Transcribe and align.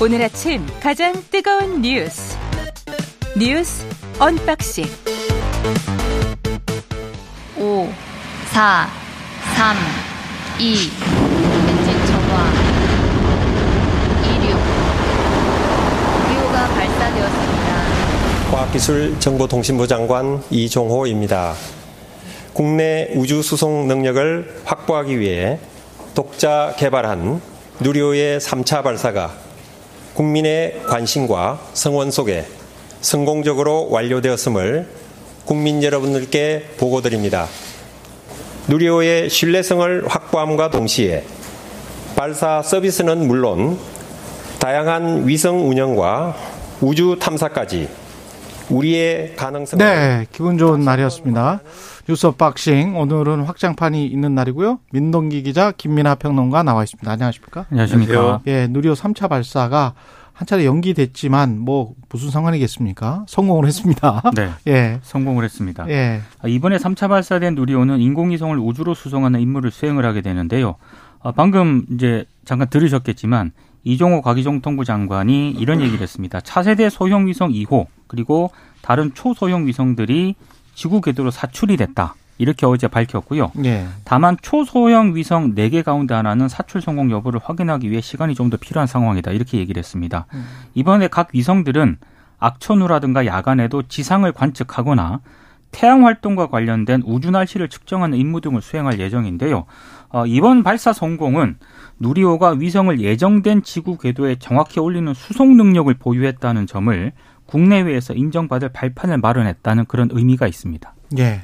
오늘 0.00 0.22
아침 0.22 0.64
가장 0.80 1.12
뜨거운 1.28 1.82
뉴스. 1.82 2.36
뉴스 3.36 3.84
unboxing. 4.20 4.84
5 7.58 7.88
4 8.46 8.88
3 9.56 9.76
2 10.60 10.72
엔진 11.68 12.06
점화. 12.06 12.52
26 14.22 14.56
6가 16.30 16.68
발사되었습니다. 16.74 18.50
과학기술정보통신부 18.52 19.88
장관 19.88 20.44
이종호입니다. 20.50 21.54
국내 22.52 23.08
우주 23.16 23.42
수송 23.42 23.88
능력을 23.88 24.62
확보하기 24.64 25.18
위해 25.18 25.58
독자 26.14 26.72
개발한 26.78 27.40
누리호의 27.80 28.38
3차 28.38 28.84
발사가 28.84 29.47
국민의 30.18 30.82
관심과 30.88 31.60
성원 31.74 32.10
속에 32.10 32.44
성공적으로 33.00 33.88
완료되었음을 33.88 34.88
국민 35.44 35.80
여러분들께 35.80 36.70
보고드립니다. 36.76 37.46
누리호의 38.66 39.30
신뢰성을 39.30 40.08
확보함과 40.08 40.70
동시에 40.70 41.22
발사 42.16 42.62
서비스는 42.62 43.28
물론 43.28 43.78
다양한 44.58 45.28
위성 45.28 45.68
운영과 45.68 46.34
우주 46.80 47.16
탐사까지 47.20 47.88
우리의 48.70 49.36
가능성을 49.36 49.84
네, 49.84 50.26
기분 50.32 50.58
좋은 50.58 50.80
날이었습니다. 50.80 51.60
뉴스 52.08 52.26
unboxing 52.26 52.96
오늘은 52.96 53.42
확장판이 53.44 54.06
있는 54.06 54.34
날이고요. 54.34 54.80
민동기 54.92 55.42
기자 55.42 55.72
김민하 55.72 56.14
평론가 56.14 56.62
나와 56.62 56.82
있습니다. 56.82 57.10
안녕하십니까? 57.10 57.66
안녕하십니까? 57.70 58.40
예, 58.46 58.66
누리호 58.68 58.94
3차 58.94 59.28
발사가 59.28 59.94
한 60.32 60.46
차례 60.46 60.64
연기됐지만 60.66 61.58
뭐 61.58 61.94
무슨 62.08 62.30
상관이겠습니까? 62.30 63.24
성공을 63.26 63.66
했습니다. 63.66 64.22
네. 64.36 64.50
예. 64.68 65.00
성공을 65.02 65.42
했습니다. 65.44 65.88
예. 65.88 66.20
이번에 66.46 66.76
3차 66.76 67.08
발사된 67.08 67.56
누리호는 67.56 67.98
인공위성을 68.00 68.56
우주로 68.58 68.94
수송하는 68.94 69.40
임무를 69.40 69.72
수행을 69.72 70.04
하게 70.04 70.20
되는데요. 70.20 70.76
아, 71.20 71.32
방금 71.32 71.84
이제 71.90 72.24
잠깐 72.44 72.68
들으셨겠지만 72.68 73.50
이종호 73.84 74.22
과기정통부 74.22 74.84
장관이 74.84 75.50
이런 75.52 75.80
얘기를 75.80 76.00
했습니다. 76.00 76.40
차세대 76.40 76.90
소형 76.90 77.26
위성 77.26 77.50
2호 77.50 77.86
그리고 78.06 78.50
다른 78.82 79.12
초소형 79.14 79.66
위성들이 79.66 80.34
지구 80.74 81.00
궤도로 81.00 81.30
사출이 81.30 81.76
됐다. 81.76 82.14
이렇게 82.40 82.66
어제 82.66 82.86
밝혔고요. 82.86 83.50
예. 83.64 83.86
다만 84.04 84.36
초소형 84.40 85.16
위성 85.16 85.54
4개 85.56 85.82
가운데 85.82 86.14
하나는 86.14 86.48
사출 86.48 86.80
성공 86.80 87.10
여부를 87.10 87.40
확인하기 87.42 87.90
위해 87.90 88.00
시간이 88.00 88.34
좀 88.36 88.48
더 88.50 88.56
필요한 88.56 88.86
상황이다. 88.86 89.32
이렇게 89.32 89.58
얘기를 89.58 89.80
했습니다. 89.80 90.26
이번에 90.74 91.08
각 91.08 91.30
위성들은 91.34 91.98
악천후라든가 92.38 93.26
야간에도 93.26 93.82
지상을 93.82 94.30
관측하거나 94.32 95.20
태양 95.72 96.06
활동과 96.06 96.46
관련된 96.46 97.02
우주 97.04 97.30
날씨를 97.30 97.68
측정하는 97.68 98.16
임무 98.16 98.40
등을 98.40 98.62
수행할 98.62 99.00
예정인데요. 99.00 99.66
어, 100.10 100.24
이번 100.24 100.62
발사 100.62 100.92
성공은 100.92 101.56
누리호가 102.00 102.50
위성을 102.58 103.00
예정된 103.00 103.62
지구 103.62 103.98
궤도에 103.98 104.36
정확히 104.36 104.80
올리는 104.80 105.12
수송 105.14 105.56
능력을 105.56 105.92
보유했다는 105.94 106.66
점을 106.66 107.12
국내외에서 107.46 108.14
인정받을 108.14 108.70
발판을 108.70 109.18
마련했다는 109.18 109.86
그런 109.86 110.08
의미가 110.12 110.46
있습니다. 110.46 110.94
예. 111.18 111.42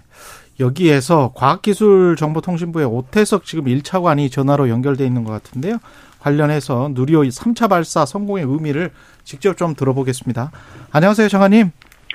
여기에서 0.61 1.33
과학기술정보통신부의 1.35 2.87
오태석 2.87 3.45
지금 3.45 3.65
1차관이 3.65 4.31
전화로 4.31 4.69
연결돼 4.69 5.05
있는 5.05 5.25
것 5.25 5.33
같은데요. 5.33 5.79
관련해서 6.21 6.91
누리호 6.93 7.23
3차 7.23 7.69
발사 7.69 8.07
성공의 8.07 8.45
의미를 8.45 8.91
직접 9.25 9.57
좀 9.57 9.75
들어보겠습니다. 9.75 10.53
안녕하세요, 10.93 11.29
장관님. 11.29 11.71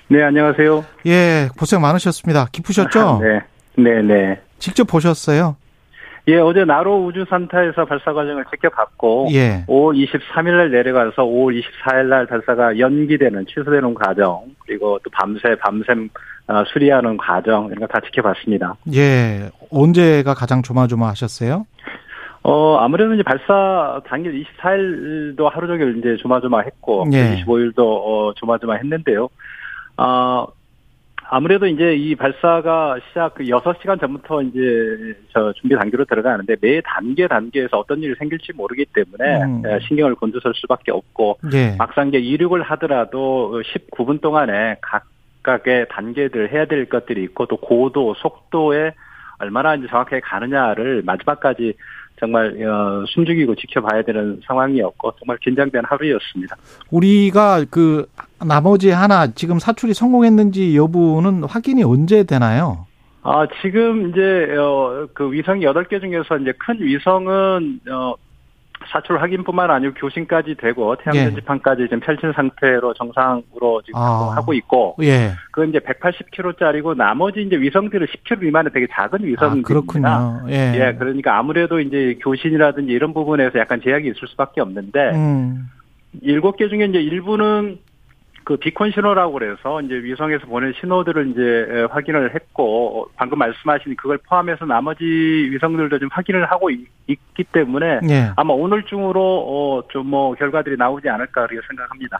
네, 0.08 0.24
안녕하세요. 0.24 0.86
예, 1.06 1.50
고생 1.58 1.81
많으셨습니다. 1.81 2.47
기쁘셨죠? 2.52 3.19
네, 3.22 3.42
네, 3.75 4.02
네. 4.02 4.42
직접 4.58 4.86
보셨어요? 4.86 5.58
예, 6.29 6.38
어제 6.38 6.63
나로 6.63 7.06
우주 7.06 7.25
산타에서 7.28 7.85
발사 7.85 8.13
과정을 8.13 8.45
직접 8.51 8.69
봤고, 8.75 9.29
예. 9.31 9.63
5월 9.67 9.95
23일 9.97 10.51
날 10.57 10.69
내려가서 10.72 11.23
5월 11.23 11.59
24일 11.59 12.06
날 12.06 12.25
발사가 12.28 12.78
연기되는, 12.78 13.45
취소되는 13.47 13.94
과정, 13.95 14.44
그리고 14.66 15.00
또 15.03 15.09
밤새, 15.12 15.56
밤샘 15.56 16.09
어, 16.47 16.63
수리하는 16.73 17.18
과정, 17.18 17.68
이런 17.68 17.79
거 17.79 17.88
다 17.88 18.00
지켜봤습니다. 18.06 18.75
예. 18.94 19.50
언제가 19.72 20.34
가장 20.35 20.62
조마조마하셨어요? 20.62 21.66
어, 22.44 22.78
아무래도 22.78 23.13
이제 23.13 23.23
발사 23.23 24.00
당일 24.07 24.45
24일도 24.62 25.50
하루 25.51 25.68
종일 25.68 25.97
이제 25.97 26.16
조마조마했고, 26.22 27.07
예. 27.13 27.44
25일도 27.44 27.79
어, 27.79 28.34
조마조마했는데요. 28.35 29.29
아, 29.97 30.45
아무래도 31.31 31.67
이제 31.67 31.95
이 31.95 32.16
발사가 32.16 32.97
시작 33.07 33.35
그 33.35 33.44
6시간 33.44 34.00
전부터 34.00 34.41
이제 34.41 35.16
저 35.31 35.53
준비 35.53 35.75
단계로 35.75 36.06
들어가는데 36.06 36.56
매 36.59 36.81
단계 36.81 37.28
단계에서 37.28 37.78
어떤 37.78 38.01
일이 38.01 38.16
생길지 38.17 38.53
모르기 38.53 38.85
때문에 38.94 39.44
음. 39.44 39.63
에, 39.66 39.79
신경을 39.88 40.16
곤두설 40.16 40.53
수밖에 40.56 40.91
없고 40.91 41.39
예. 41.53 41.75
막상 41.78 42.07
이제 42.07 42.18
이륙을 42.18 42.63
하더라도 42.63 43.62
19분 43.62 44.22
동안에 44.22 44.78
각각의 44.81 45.88
단계들 45.89 46.51
해야 46.51 46.66
될 46.66 46.85
것들이 46.85 47.23
있고 47.25 47.45
또 47.45 47.57
고도, 47.57 48.16
속도에 48.16 48.94
얼마나 49.38 49.75
이제 49.75 49.88
정확하게 49.88 50.22
가느냐를 50.22 51.03
마지막까지 51.06 51.75
정말 52.19 52.56
어, 52.63 53.06
숨죽이고 53.07 53.56
지켜봐야 53.56 54.03
되는 54.03 54.40
상황이었고 54.46 55.13
정말 55.19 55.38
긴장된 55.38 55.84
하루였습니다. 55.85 56.56
우리가 56.91 57.66
그 57.69 58.07
나머지 58.46 58.91
하나 58.91 59.28
지금 59.28 59.59
사출이 59.59 59.94
성공했는지 59.94 60.75
여부는 60.75 61.44
확인이 61.44 61.84
언제 61.84 62.24
되나요? 62.24 62.85
아, 63.22 63.46
지금 63.62 64.09
이제, 64.09 64.56
어, 64.57 65.07
그 65.13 65.31
위성 65.31 65.59
8개 65.59 66.00
중에서 66.00 66.38
이제 66.38 66.53
큰 66.57 66.80
위성은, 66.80 67.81
어, 67.91 68.16
사출 68.89 69.22
확인뿐만 69.22 69.69
아니고 69.69 69.94
교신까지 69.95 70.55
되고 70.55 70.95
태양 70.97 71.16
예. 71.16 71.23
전지판까지 71.25 71.83
지금 71.83 72.00
펼친 72.00 72.31
상태로 72.33 72.94
정상으로 72.94 73.81
지금 73.85 74.00
아. 74.00 74.35
하고 74.35 74.53
있고 74.53 74.95
예. 75.01 75.31
그건 75.51 75.69
이제 75.69 75.79
180km짜리고 75.79 76.95
나머지 76.95 77.41
이제 77.41 77.55
위성들은 77.55 78.07
10km 78.07 78.39
미만의 78.39 78.72
되게 78.73 78.88
작은 78.91 79.19
아, 79.22 79.25
위성들입니다. 79.25 79.67
그렇군요. 79.67 80.41
예. 80.50 80.73
예, 80.75 80.95
그러니까 80.97 81.38
아무래도 81.38 81.79
이제 81.79 82.17
교신이라든지 82.22 82.91
이런 82.91 83.13
부분에서 83.13 83.59
약간 83.59 83.81
제약이 83.81 84.07
있을 84.07 84.27
수밖에 84.27 84.61
없는데 84.61 85.11
음. 85.13 85.69
일곱 86.21 86.57
개 86.57 86.67
중에 86.67 86.85
이제 86.85 87.00
일부는 87.00 87.79
그 88.50 88.58
비콘 88.58 88.90
신호라고 88.90 89.34
그래서 89.34 89.80
이제 89.82 89.94
위성에서 89.94 90.48
보낸 90.48 90.74
신호들을 90.80 91.28
이제 91.30 91.42
에, 91.70 91.84
확인을 91.84 92.34
했고 92.34 93.08
방금 93.16 93.38
말씀하신 93.38 93.96
그걸 93.96 94.18
포함해서 94.28 94.66
나머지 94.66 95.04
위성들도 95.06 96.00
좀 96.00 96.10
확인을 96.12 96.50
하고 96.50 96.72
있, 96.72 96.88
기 97.06 97.44
때문에 97.44 98.00
예. 98.10 98.32
아마 98.36 98.52
오늘 98.56 98.82
중으로 98.86 99.22
어 99.22 99.84
좀 99.92 100.08
뭐 100.08 100.34
결과들이 100.34 100.78
나오지 100.78 101.08
않을까 101.10 101.46
그렇게 101.46 101.64
생각합니다. 101.68 102.20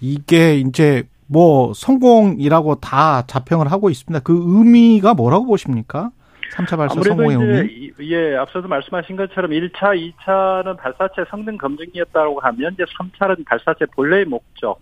이게 0.00 0.54
이제 0.54 1.02
뭐 1.26 1.74
성공이라고 1.74 2.76
다 2.76 3.26
자평을 3.26 3.70
하고 3.70 3.90
있습니다. 3.90 4.22
그 4.24 4.32
의미가 4.46 5.12
뭐라고 5.12 5.44
보십니까? 5.44 6.08
3차 6.56 6.78
발사 6.78 7.02
성공의 7.02 7.36
의미? 7.36 7.68
이- 8.00 8.12
예 8.14 8.36
앞서도 8.36 8.66
말씀하신 8.68 9.16
것처럼 9.16 9.50
1차, 9.50 9.92
2차는 10.24 10.78
발사체 10.78 11.24
성능 11.28 11.58
검증이었다고 11.58 12.40
하면 12.40 12.72
이제 12.72 12.84
3차는 12.98 13.44
발사체 13.44 13.84
본래의 13.94 14.24
목적 14.24 14.78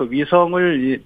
그 0.00 0.10
위성을 0.10 0.82
이 0.82 0.98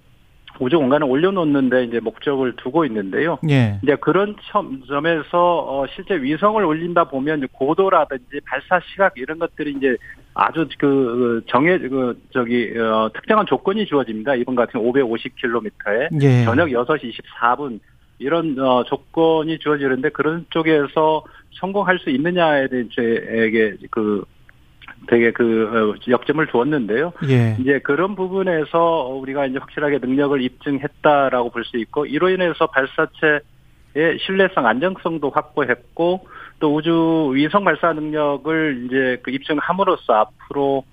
우주 0.61 0.79
공간에 0.79 1.05
올려놓는데 1.05 1.83
이제 1.83 1.99
목적을 1.99 2.55
두고 2.55 2.85
있는데요. 2.85 3.39
예. 3.51 3.81
이제 3.83 3.97
그런 3.97 4.37
점- 4.53 4.85
점에서 4.87 5.33
어, 5.69 5.85
실제 5.93 6.15
위성을 6.15 6.65
올린다 6.65 7.03
보면 7.03 7.49
고도라든지 7.51 8.39
발사 8.47 8.79
시각 8.93 9.15
이런 9.17 9.41
것들이 9.41 9.75
이제 9.77 9.97
아주 10.35 10.69
그 10.79 11.43
정해 11.49 11.77
그 11.79 12.17
저기 12.33 12.73
어, 12.79 13.11
특정한 13.13 13.47
조건이 13.47 13.85
주어집니다. 13.85 14.37
이번 14.37 14.55
같은 14.55 14.79
550km에 14.81 16.23
예. 16.23 16.45
저녁 16.45 16.69
6시 16.69 17.11
24분 17.13 17.81
이런 18.21 18.57
어, 18.61 18.85
조건이 18.85 19.59
주어지는데 19.59 20.11
그런 20.11 20.47
쪽에서 20.51 21.25
성공할 21.59 21.99
수 21.99 22.11
있느냐에 22.11 22.69
대해게 22.69 23.75
그 23.91 24.25
되게 25.07 25.33
그 25.33 25.95
어, 25.95 26.11
역점을 26.11 26.47
두었는데요. 26.47 27.13
예. 27.29 27.57
이제 27.61 27.79
그런 27.81 28.15
부분에서 28.15 29.09
우리가 29.21 29.47
이제 29.47 29.59
확실하게 29.59 29.99
능력을 29.99 30.41
입증했다라고 30.41 31.51
볼 31.51 31.65
수 31.65 31.79
있고 31.79 32.07
이로 32.07 32.29
인해서 32.31 32.67
발사체의 32.67 34.19
신뢰성, 34.27 34.67
안정성도 34.67 35.31
확보했고 35.31 36.27
또 36.61 36.75
우주 36.75 37.33
위성 37.35 37.65
발사 37.65 37.93
능력을 37.93 38.85
이제 38.87 39.19
그 39.23 39.31
입증함으로써 39.31 40.15
앞으로 40.15 40.85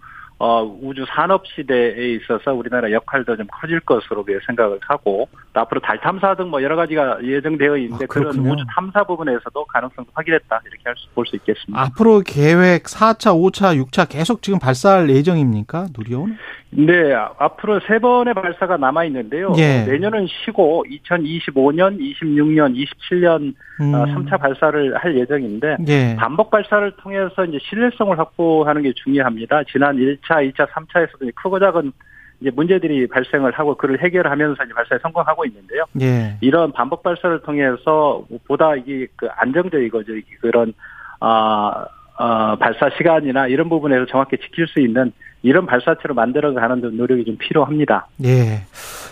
어, 0.43 0.63
우주 0.81 1.05
산업 1.07 1.45
시대에 1.45 2.13
있어서 2.15 2.51
우리나라 2.51 2.91
역할도 2.91 3.37
좀 3.37 3.45
커질 3.51 3.79
것으로 3.81 4.25
생각을 4.47 4.79
하고 4.81 5.29
또 5.53 5.59
앞으로 5.59 5.79
달 5.81 5.99
탐사 5.99 6.33
등 6.35 6.49
뭐 6.49 6.63
여러 6.63 6.75
가지가 6.75 7.19
예정되어 7.23 7.77
있는데 7.77 8.05
아, 8.05 8.07
그런. 8.09 8.35
우주 8.39 8.63
탐사 8.75 9.03
부분에서도 9.03 9.65
가능성도 9.65 10.09
확인했다 10.15 10.61
이렇게 10.65 10.99
볼수 11.13 11.35
있겠습니다. 11.35 11.79
앞으로 11.79 12.21
계획 12.25 12.83
4차, 12.85 13.35
5차, 13.35 13.79
6차 13.85 14.09
계속 14.09 14.41
지금 14.41 14.57
발사할 14.57 15.09
예정입니까? 15.11 15.87
누리호는? 15.95 16.35
네, 16.73 17.13
아, 17.13 17.33
앞으로 17.37 17.81
세 17.85 17.99
번의 17.99 18.33
발사가 18.33 18.77
남아 18.77 19.03
있는데요. 19.05 19.53
예. 19.57 19.83
내년은 19.83 20.25
쉬고 20.27 20.85
2025년, 20.89 21.99
26년, 21.99 22.75
27년 22.75 23.53
음. 23.81 23.93
어, 23.93 24.05
3차 24.05 24.39
발사를 24.39 24.95
할 24.97 25.17
예정인데 25.17 25.77
예. 25.87 26.15
반복 26.17 26.49
발사를 26.49 26.89
통해서 26.97 27.43
이제 27.45 27.57
신뢰성을 27.69 28.17
확보하는 28.17 28.83
게 28.83 28.93
중요합니다. 28.93 29.63
지난 29.69 29.97
1차, 29.97 30.49
2차, 30.53 30.67
3차에서도 30.69 31.31
크고 31.35 31.59
작은 31.59 31.91
이제 32.39 32.49
문제들이 32.51 33.07
발생을 33.07 33.51
하고 33.51 33.75
그를 33.75 34.01
해결하면서 34.01 34.63
이제 34.63 34.73
발사에 34.73 34.99
성공하고 35.01 35.45
있는데요. 35.45 35.83
예. 36.01 36.37
이런 36.39 36.71
반복 36.71 37.03
발사를 37.03 37.41
통해서 37.41 38.25
보다 38.47 38.75
이게 38.75 39.07
그 39.17 39.27
안정적이고 39.35 40.03
저 40.05 40.13
그런 40.39 40.73
어, 41.19 41.85
어, 42.21 42.55
발사 42.57 42.89
시간이나 42.97 43.47
이런 43.47 43.67
부분에서 43.67 44.05
정확히 44.05 44.37
지킬 44.37 44.67
수 44.67 44.79
있는 44.79 45.11
이런 45.41 45.65
발사체로 45.65 46.13
만들어가는 46.13 46.95
노력이 46.95 47.25
좀 47.25 47.35
필요합니다. 47.39 48.07
예. 48.23 48.61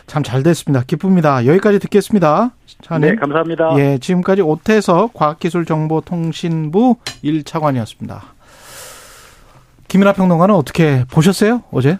참 0.05 0.21
잘 0.23 0.43
됐습니다. 0.43 0.83
기쁩니다. 0.85 1.43
여기까지 1.45 1.79
듣겠습니다. 1.79 2.51
차님. 2.81 3.09
네, 3.09 3.15
감사합니다. 3.15 3.75
예, 3.79 3.97
지금까지 3.97 4.41
오태석 4.43 5.13
과학기술정보통신부 5.13 6.97
1차관이었습니다. 7.23 8.19
김민하 9.87 10.13
평론가는 10.13 10.53
어떻게 10.53 11.03
보셨어요? 11.11 11.63
어제? 11.71 11.97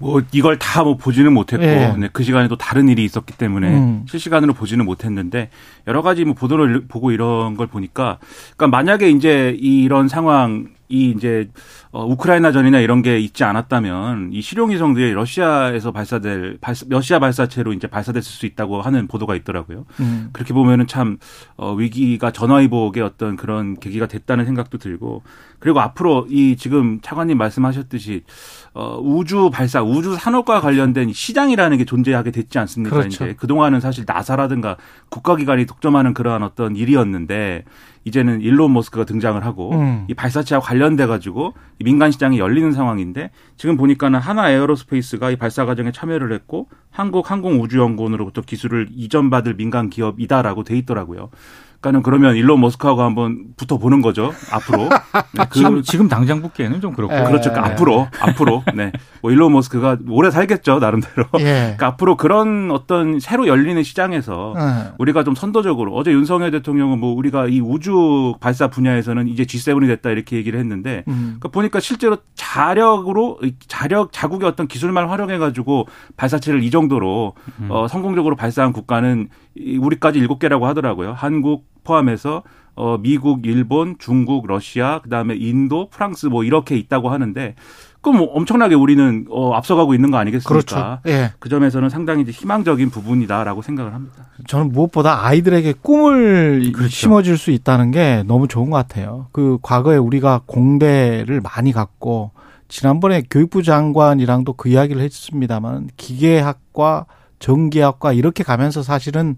뭐 0.00 0.22
이걸 0.32 0.58
다 0.58 0.80
뭐 0.82 0.96
보지는 0.96 1.34
못했고 1.34 1.62
예. 1.62 1.94
네, 1.98 2.08
그 2.10 2.22
시간에 2.22 2.48
또 2.48 2.56
다른 2.56 2.88
일이 2.88 3.04
있었기 3.04 3.36
때문에 3.36 3.68
음. 3.68 4.06
실시간으로 4.08 4.54
보지는 4.54 4.86
못했는데 4.86 5.50
여러 5.86 6.00
가지 6.00 6.24
뭐 6.24 6.34
보도를 6.34 6.86
보고 6.88 7.10
이런 7.10 7.54
걸 7.54 7.66
보니까 7.66 8.18
그러니까 8.56 8.76
만약에 8.78 9.10
이제 9.10 9.54
이런 9.60 10.08
상황이 10.08 10.64
이제 10.88 11.50
어, 11.92 12.06
우크라이나 12.06 12.50
전이나 12.50 12.78
이런 12.80 13.02
게 13.02 13.18
있지 13.18 13.44
않았다면 13.44 14.30
이 14.32 14.40
실용위성들이 14.40 15.12
러시아에서 15.12 15.92
발사될 15.92 16.58
발사, 16.60 16.86
러시아 16.88 17.18
발사체로 17.18 17.72
이제 17.74 17.86
발사됐을 17.86 18.22
수 18.22 18.46
있다고 18.46 18.80
하는 18.80 19.06
보도가 19.06 19.34
있더라고요. 19.36 19.84
음. 20.00 20.30
그렇게 20.32 20.54
보면은 20.54 20.86
참 20.86 21.18
어, 21.56 21.74
위기가 21.74 22.30
전화위복의 22.30 23.02
어떤 23.02 23.36
그런 23.36 23.78
계기가 23.78 24.06
됐다는 24.06 24.46
생각도 24.46 24.78
들고 24.78 25.22
그리고 25.58 25.80
앞으로 25.80 26.26
이 26.30 26.56
지금 26.56 27.00
차관님 27.02 27.36
말씀하셨듯이 27.36 28.22
어, 28.80 28.98
우주 28.98 29.50
발사, 29.52 29.82
우주 29.82 30.16
산업과 30.16 30.62
관련된 30.62 31.10
이 31.10 31.12
시장이라는 31.12 31.76
게 31.76 31.84
존재하게 31.84 32.30
됐지 32.30 32.58
않습니까? 32.58 32.96
그렇죠. 32.96 33.26
이제 33.26 33.34
그동안은 33.34 33.78
사실 33.78 34.04
나사라든가 34.06 34.78
국가기관이 35.10 35.66
독점하는 35.66 36.14
그러한 36.14 36.42
어떤 36.42 36.74
일이었는데 36.76 37.64
이제는 38.06 38.40
일론 38.40 38.72
머스크가 38.72 39.04
등장을 39.04 39.44
하고 39.44 39.72
음. 39.72 40.06
이 40.08 40.14
발사체와 40.14 40.62
관련돼 40.62 41.04
가지고 41.04 41.52
이 41.78 41.84
민간 41.84 42.10
시장이 42.10 42.38
열리는 42.38 42.72
상황인데 42.72 43.30
지금 43.58 43.76
보니까는 43.76 44.18
한화 44.18 44.48
에어로스페이스가 44.48 45.30
이 45.30 45.36
발사 45.36 45.66
과정에 45.66 45.92
참여를 45.92 46.32
했고 46.32 46.70
한국 46.90 47.30
항공우주연구원으로부터 47.30 48.40
기술을 48.40 48.88
이전받을 48.92 49.56
민간 49.56 49.90
기업이다라고 49.90 50.64
돼 50.64 50.78
있더라고요. 50.78 51.28
그러니까는 51.80 52.02
그러면 52.02 52.36
일론 52.36 52.60
머스크하고 52.60 53.02
한번 53.02 53.44
붙어 53.56 53.78
보는 53.78 54.02
거죠 54.02 54.32
앞으로. 54.52 54.88
네, 55.32 55.44
그- 55.50 55.58
지금 55.58 55.82
지금 55.82 56.08
당장 56.08 56.42
붙기에는 56.42 56.80
좀 56.80 56.92
그렇고. 56.92 57.14
예. 57.14 57.24
그렇죠. 57.24 57.50
그러니까 57.50 57.72
앞으로 57.72 58.06
앞으로 58.20 58.62
네. 58.74 58.92
뭐 59.22 59.30
일론 59.30 59.52
머스크가 59.54 59.96
오래 60.08 60.30
살겠죠 60.30 60.78
나름대로. 60.78 61.24
예. 61.38 61.44
그러니까 61.44 61.86
앞으로 61.88 62.16
그런 62.16 62.70
어떤 62.70 63.18
새로 63.18 63.46
열리는 63.46 63.82
시장에서 63.82 64.54
예. 64.58 64.92
우리가 64.98 65.24
좀 65.24 65.34
선도적으로 65.34 65.94
어제 65.94 66.12
윤석열 66.12 66.50
대통령은 66.50 66.98
뭐 67.00 67.14
우리가 67.14 67.46
이 67.46 67.60
우주 67.60 68.34
발사 68.40 68.68
분야에서는 68.68 69.26
이제 69.28 69.44
G7이 69.44 69.86
됐다 69.86 70.10
이렇게 70.10 70.36
얘기를 70.36 70.58
했는데 70.60 71.04
음. 71.08 71.36
그러니까 71.40 71.48
보니까 71.48 71.80
실제로 71.80 72.18
자력으로 72.34 73.38
이 73.42 73.54
자력 73.68 74.12
자국의 74.12 74.46
어떤 74.46 74.68
기술만 74.68 75.08
활용해 75.08 75.38
가지고 75.38 75.86
발사체를 76.18 76.62
이 76.62 76.70
정도로 76.70 77.32
어, 77.70 77.86
성공적으로 77.88 78.36
발사한 78.36 78.72
국가는 78.74 79.28
이 79.49 79.49
우리까지 79.56 80.18
일곱 80.18 80.38
개라고 80.38 80.66
하더라고요. 80.66 81.12
한국 81.12 81.66
포함해서 81.84 82.42
어, 82.76 82.96
미국, 82.98 83.46
일본, 83.46 83.96
중국, 83.98 84.46
러시아, 84.46 85.00
그다음에 85.00 85.34
인도, 85.34 85.90
프랑스 85.90 86.26
뭐 86.26 86.44
이렇게 86.44 86.76
있다고 86.76 87.10
하는데 87.10 87.54
그럼 88.00 88.18
뭐 88.18 88.28
엄청나게 88.28 88.74
우리는 88.74 89.26
어, 89.28 89.52
앞서가고 89.52 89.94
있는 89.94 90.10
거 90.10 90.16
아니겠습니까? 90.16 91.00
그렇죠. 91.00 91.00
예. 91.06 91.32
그 91.38 91.48
점에서는 91.48 91.90
상당히 91.90 92.22
이제 92.22 92.32
희망적인 92.32 92.88
부분이다라고 92.90 93.60
생각을 93.60 93.92
합니다. 93.92 94.28
저는 94.46 94.72
무엇보다 94.72 95.26
아이들에게 95.26 95.74
꿈을 95.82 96.72
그렇죠. 96.72 96.88
심어줄 96.88 97.36
수 97.36 97.50
있다는 97.50 97.90
게 97.90 98.22
너무 98.26 98.48
좋은 98.48 98.70
것 98.70 98.76
같아요. 98.76 99.26
그 99.32 99.58
과거에 99.60 99.98
우리가 99.98 100.42
공대를 100.46 101.42
많이 101.42 101.72
갖고 101.72 102.30
지난번에 102.68 103.22
교육부 103.28 103.62
장관이랑도 103.62 104.54
그 104.54 104.70
이야기를 104.70 105.02
했습니다만 105.02 105.88
기계학과 105.98 107.04
전기학과 107.40 108.12
이렇게 108.12 108.44
가면서 108.44 108.82
사실은 108.82 109.36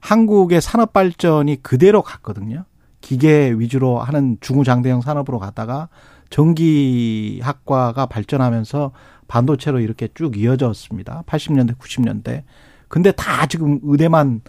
한국의 0.00 0.60
산업 0.60 0.92
발전이 0.92 1.62
그대로 1.62 2.02
갔거든요. 2.02 2.64
기계 3.00 3.52
위주로 3.52 4.00
하는 4.00 4.38
중후장대형 4.40 5.02
산업으로 5.02 5.38
가다가 5.38 5.88
전기학과가 6.30 8.06
발전하면서 8.06 8.92
반도체로 9.28 9.80
이렇게 9.80 10.08
쭉 10.14 10.36
이어졌습니다. 10.36 11.22
80년대, 11.26 11.78
90년대. 11.78 12.42
근데 12.88 13.12
다 13.12 13.46
지금 13.46 13.78
의대만 13.82 14.40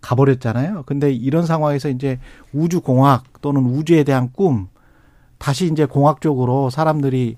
가버렸잖아요. 0.00 0.84
근데 0.86 1.12
이런 1.12 1.46
상황에서 1.46 1.88
이제 1.88 2.18
우주공학 2.52 3.40
또는 3.40 3.64
우주에 3.64 4.04
대한 4.04 4.30
꿈, 4.32 4.68
다시 5.38 5.66
이제 5.66 5.84
공학 5.84 6.20
쪽으로 6.20 6.70
사람들이 6.70 7.36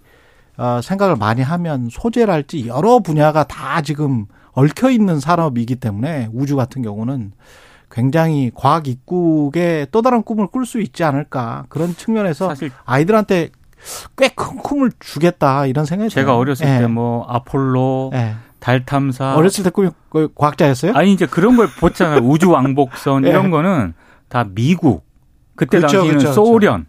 어, 0.57 0.81
생각을 0.83 1.17
많이 1.17 1.43
하면 1.43 1.89
소재랄지 1.91 2.67
여러 2.67 2.99
분야가 2.99 3.45
다 3.45 3.81
지금 3.81 4.27
얽혀 4.53 4.91
있는 4.91 5.21
산업이기 5.21 5.77
때문에 5.77 6.29
우주 6.33 6.57
같은 6.57 6.83
경우는 6.83 7.33
굉장히 7.91 8.51
과학 8.55 8.87
입국에 8.87 9.87
또 9.91 10.03
다른 10.03 10.23
꿈을 10.23 10.47
꿀 10.47 10.65
수 10.67 10.81
있지 10.81 11.03
않을까 11.05 11.65
그런 11.69 11.97
측면에서 11.97 12.49
사실 12.49 12.71
아이들한테 12.85 13.51
꽤 14.17 14.29
큰 14.29 14.59
꿈을 14.59 14.93
주겠다 15.01 15.67
이런 15.67 15.85
생각이 15.87 16.11
제가 16.11 16.27
들어요. 16.27 16.39
어렸을 16.39 16.67
예. 16.67 16.79
때뭐 16.81 17.25
아폴로, 17.29 18.11
예. 18.15 18.35
달 18.59 18.85
탐사, 18.85 19.35
어렸을 19.35 19.65
때 19.65 19.71
꿈이 19.71 19.89
그 20.11 20.29
과학자였어요? 20.35 20.93
아니 20.95 21.13
이제 21.15 21.27
그런 21.27 21.57
걸 21.57 21.67
보잖아요. 21.81 22.21
우주 22.21 22.51
왕복선 22.51 23.25
예. 23.27 23.31
이런 23.31 23.51
거는 23.51 23.95
다 24.29 24.45
미국 24.49 25.05
그때 25.57 25.79
그렇죠, 25.79 25.97
당시에는 25.99 26.19
그렇죠, 26.21 26.35
소련 26.35 26.87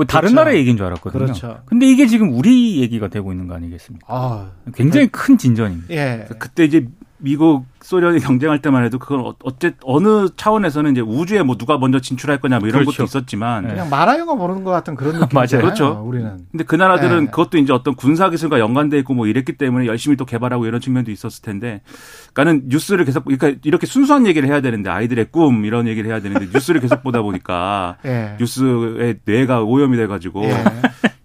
뭐 0.00 0.06
다른 0.06 0.30
그렇죠. 0.30 0.34
나라 0.36 0.56
얘기인 0.56 0.78
줄 0.78 0.86
알았거든요. 0.86 1.24
그렇죠. 1.26 1.60
근데 1.66 1.84
이게 1.84 2.06
지금 2.06 2.32
우리 2.32 2.80
얘기가 2.80 3.08
되고 3.08 3.32
있는 3.32 3.48
거 3.48 3.54
아니겠습니까? 3.54 4.06
아, 4.08 4.50
굉장히 4.74 5.08
큰 5.08 5.36
진전입니다. 5.36 5.92
예. 5.94 6.26
그때 6.38 6.64
이제 6.64 6.88
미국 7.22 7.64
소련이 7.82 8.18
경쟁할 8.20 8.60
때만 8.62 8.84
해도 8.84 8.98
그건 8.98 9.20
어- 9.20 9.34
어째 9.42 9.74
어느 9.84 10.28
차원에서는 10.36 10.92
이제 10.92 11.00
우주에 11.00 11.42
뭐 11.42 11.56
누가 11.56 11.78
먼저 11.78 12.00
진출할 12.00 12.38
거냐 12.40 12.58
뭐 12.58 12.68
이런 12.68 12.82
그렇죠. 12.82 12.98
것도 12.98 13.04
있었지만 13.04 13.64
네. 13.64 13.70
그냥 13.70 13.90
만화 13.90 14.18
영화 14.18 14.34
보는 14.34 14.64
것 14.64 14.70
같은 14.70 14.94
그런 14.94 15.14
느낌이잖아요. 15.20 15.32
맞아요. 15.34 15.62
그렇죠. 15.62 16.02
우리는. 16.06 16.38
근데 16.50 16.64
그 16.64 16.76
나라들은 16.76 17.24
네. 17.26 17.30
그것도 17.30 17.58
이제 17.58 17.72
어떤 17.72 17.94
군사 17.94 18.28
기술과 18.30 18.58
연관돼 18.58 18.98
있고 19.00 19.14
뭐 19.14 19.26
이랬기 19.26 19.54
때문에 19.54 19.86
열심히 19.86 20.16
또 20.16 20.24
개발하고 20.24 20.66
이런 20.66 20.80
측면도 20.80 21.10
있었을 21.10 21.42
텐데 21.42 21.82
그러니까는 22.32 22.68
뉴스를 22.68 23.04
계속 23.04 23.24
그러니까 23.24 23.52
이렇게 23.64 23.86
순수한 23.86 24.26
얘기를 24.26 24.48
해야 24.48 24.60
되는데 24.60 24.90
아이들의 24.90 25.26
꿈 25.30 25.64
이런 25.64 25.86
얘기를 25.88 26.10
해야 26.10 26.20
되는데 26.20 26.46
뉴스를 26.52 26.80
계속 26.80 27.02
보다 27.02 27.22
보니까 27.22 27.96
예. 28.04 28.36
뉴스의 28.38 29.18
뇌가 29.24 29.62
오염이 29.62 29.96
돼 29.96 30.06
가지고 30.06 30.44
예. 30.44 30.64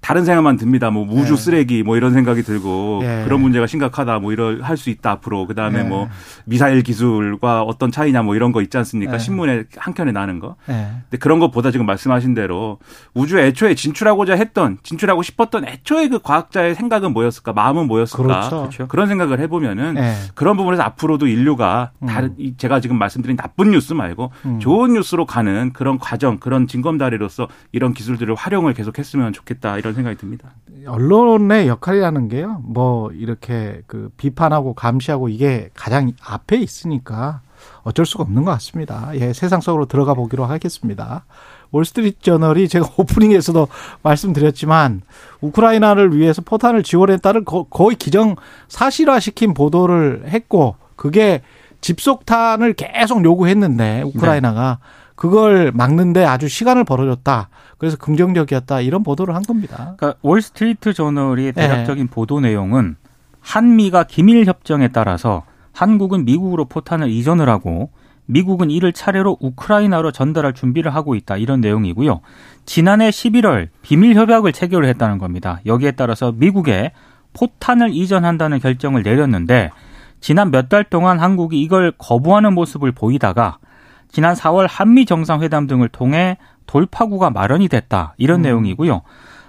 다른 0.05 0.23
생각만 0.23 0.57
듭니다. 0.57 0.91
뭐 0.91 1.03
우주 1.09 1.33
예. 1.33 1.35
쓰레기 1.35 1.81
뭐 1.81 1.97
이런 1.97 2.13
생각이 2.13 2.43
들고 2.43 2.99
예. 3.01 3.23
그런 3.25 3.41
문제가 3.41 3.65
심각하다 3.65 4.19
뭐 4.19 4.31
이럴 4.31 4.61
할 4.61 4.77
수 4.77 4.91
있다 4.91 5.09
앞으로 5.09 5.47
그다음에 5.47 5.79
예. 5.79 5.83
뭐 5.83 6.07
미사일 6.43 6.83
기술과 6.83 7.63
어떤 7.63 7.89
차이냐 7.89 8.21
뭐 8.21 8.35
이런 8.35 8.51
거 8.51 8.61
있지 8.61 8.77
않습니까? 8.77 9.15
예. 9.15 9.17
신문에 9.17 9.63
한 9.77 9.95
켠에 9.95 10.11
나는 10.11 10.37
거. 10.37 10.57
예. 10.69 10.89
근데 11.09 11.17
그런 11.17 11.39
것보다 11.39 11.71
지금 11.71 11.87
말씀하신 11.87 12.35
대로 12.35 12.77
우주에 13.15 13.47
애초에 13.47 13.73
진출하고자 13.73 14.35
했던 14.35 14.77
진출하고 14.83 15.23
싶었던 15.23 15.65
애초에 15.65 16.07
그 16.09 16.19
과학자의 16.19 16.75
생각은 16.75 17.11
뭐였을까? 17.13 17.53
마음은 17.53 17.87
뭐였을까? 17.87 18.49
그렇죠. 18.49 18.87
그런 18.87 19.07
생각을 19.07 19.39
해 19.39 19.47
보면은 19.47 19.95
예. 19.97 20.13
그런 20.35 20.55
부분에서 20.55 20.83
앞으로도 20.83 21.25
인류가 21.25 21.93
음. 22.03 22.07
다른 22.07 22.35
이 22.37 22.55
제가 22.57 22.79
지금 22.79 22.99
말씀드린 22.99 23.37
나쁜 23.37 23.71
뉴스 23.71 23.93
말고 23.93 24.31
음. 24.45 24.59
좋은 24.59 24.93
뉴스로 24.93 25.25
가는 25.25 25.73
그런 25.73 25.97
과정, 25.97 26.37
그런 26.37 26.67
징검다리로서 26.67 27.47
이런 27.71 27.93
기술들을 27.93 28.35
활용을 28.35 28.75
계속했으면 28.75 29.33
좋겠다 29.33 29.79
이런 29.79 29.94
생각이 29.95 30.17
듭니다. 30.17 30.51
언론의 30.85 31.67
역할이라는 31.67 32.27
게요. 32.29 32.61
뭐 32.63 33.11
이렇게 33.11 33.81
그 33.87 34.11
비판하고 34.17 34.73
감시하고 34.73 35.29
이게 35.29 35.69
가장 35.73 36.11
앞에 36.21 36.57
있으니까 36.57 37.41
어쩔 37.83 38.05
수가 38.05 38.23
없는 38.23 38.45
것 38.45 38.51
같습니다. 38.51 39.09
예, 39.15 39.33
세상 39.33 39.61
속으로 39.61 39.85
들어가 39.85 40.13
보기로 40.13 40.45
하겠습니다. 40.45 41.25
월스트리트 41.71 42.21
저널이 42.21 42.67
제가 42.67 42.87
오프닝에서도 42.97 43.67
말씀드렸지만 44.03 45.01
우크라이나를 45.41 46.15
위해서 46.15 46.41
포탄을 46.41 46.83
지원했다를 46.83 47.43
거의 47.45 47.95
기정 47.95 48.35
사실화시킨 48.67 49.53
보도를 49.53 50.25
했고 50.27 50.75
그게 50.95 51.41
집속탄을 51.81 52.73
계속 52.73 53.23
요구했는데 53.23 54.03
우크라이나가 54.03 54.79
네. 54.79 55.04
그걸 55.15 55.71
막는데 55.73 56.25
아주 56.25 56.47
시간을 56.47 56.83
벌어줬다. 56.83 57.49
그래서 57.77 57.97
긍정적이었다. 57.97 58.81
이런 58.81 59.03
보도를 59.03 59.35
한 59.35 59.43
겁니다. 59.43 59.95
그러니까 59.97 60.15
월스트리트 60.21 60.93
저널의 60.93 61.45
네. 61.45 61.51
대략적인 61.53 62.07
네. 62.07 62.09
보도 62.11 62.39
내용은 62.39 62.95
한미가 63.41 64.03
기밀 64.03 64.45
협정에 64.45 64.89
따라서 64.89 65.43
한국은 65.71 66.25
미국으로 66.25 66.65
포탄을 66.65 67.09
이전을 67.09 67.49
하고 67.49 67.89
미국은 68.27 68.71
이를 68.71 68.91
차례로 68.91 69.37
우크라이나로 69.39 70.11
전달할 70.11 70.53
준비를 70.53 70.93
하고 70.95 71.15
있다. 71.15 71.37
이런 71.37 71.61
내용이고요. 71.61 72.21
지난해 72.65 73.09
11월 73.09 73.69
비밀 73.83 74.15
협약을 74.15 74.51
체결을 74.51 74.87
했다는 74.89 75.19
겁니다. 75.19 75.59
여기에 75.65 75.91
따라서 75.91 76.31
미국에 76.31 76.91
포탄을 77.33 77.93
이전한다는 77.93 78.59
결정을 78.59 79.03
내렸는데 79.03 79.69
지난 80.21 80.49
몇 80.49 80.69
달 80.69 80.83
동안 80.85 81.19
한국이 81.19 81.61
이걸 81.61 81.91
거부하는 81.97 82.53
모습을 82.55 82.91
보이다가 82.93 83.59
지난 84.15 84.33
4월 84.33 84.65
한미 84.69 85.03
정상회담 85.05 85.67
등을 85.67 85.89
통해 85.89 86.37
돌파구가 86.67 87.31
마련이 87.31 87.67
됐다. 87.67 88.13
이런 88.15 88.39
음. 88.39 88.41
내용이고요. 88.43 89.01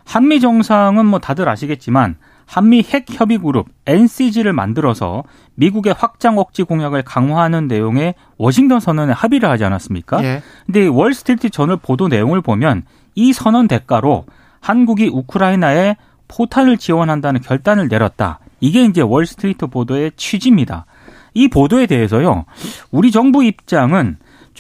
한미 0.04 0.40
정상은 0.40 1.06
뭐 1.06 1.20
다들 1.20 1.49
아시겠지만 1.49 2.16
한미 2.46 2.82
핵 2.82 3.06
협의 3.08 3.38
그룹 3.38 3.68
NCG를 3.87 4.52
만들어서 4.52 5.23
미국의 5.54 5.94
확장 5.96 6.38
억지 6.38 6.64
공약을 6.64 7.02
강화하는 7.02 7.68
내용의 7.68 8.16
워싱턴 8.38 8.80
선언에 8.80 9.12
합의를 9.12 9.49
하지 9.49 9.64
않았습니까? 9.64 10.25
예. 10.25 10.42
근데 10.66 10.88
월스트리트 10.88 11.50
저널 11.50 11.76
보도 11.76 12.08
내용을 12.08 12.40
보면 12.40 12.82
이 13.14 13.32
선언 13.32 13.68
대가로 13.68 14.25
한국이 14.58 15.06
우크라이나에 15.06 15.94
포탄을 16.26 16.76
지원한다는 16.76 17.40
결단을 17.40 17.87
내렸다. 17.87 18.40
이게 18.58 18.85
이제 18.85 19.00
월스트리트 19.00 19.68
보도의 19.68 20.11
취지입니다. 20.16 20.87
이 21.35 21.46
보도에 21.46 21.87
대해서요. 21.87 22.46
우리 22.90 23.12
정부 23.12 23.44
입장은 23.44 24.16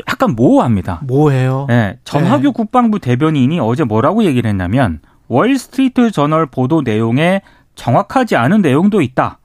약간 0.08 0.34
모호합니다. 0.34 1.00
모호해요. 1.04 1.66
네, 1.68 1.98
전화규 2.04 2.42
네. 2.42 2.52
국방부 2.52 2.98
대변인이 2.98 3.60
어제 3.60 3.84
뭐라고 3.84 4.24
얘기를 4.24 4.48
했냐면 4.48 5.00
월스트리트 5.28 6.10
저널 6.10 6.46
보도 6.46 6.82
내용에 6.82 7.42
정확하지 7.74 8.36
않은 8.36 8.62
내용도 8.62 9.00
있다. 9.00 9.38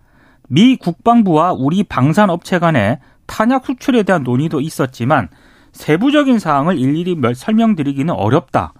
미 0.47 0.75
국방부와 0.75 1.53
우리 1.53 1.83
방산업체 1.83 2.59
간에 2.59 2.99
탄약 3.25 3.65
수출에 3.65 4.03
대한 4.03 4.23
논의도 4.23 4.59
있었지만 4.59 5.29
세부적인 5.71 6.39
사항을 6.39 6.77
일일이 6.77 7.15
설명드리기는 7.33 8.13
어렵다. 8.13 8.73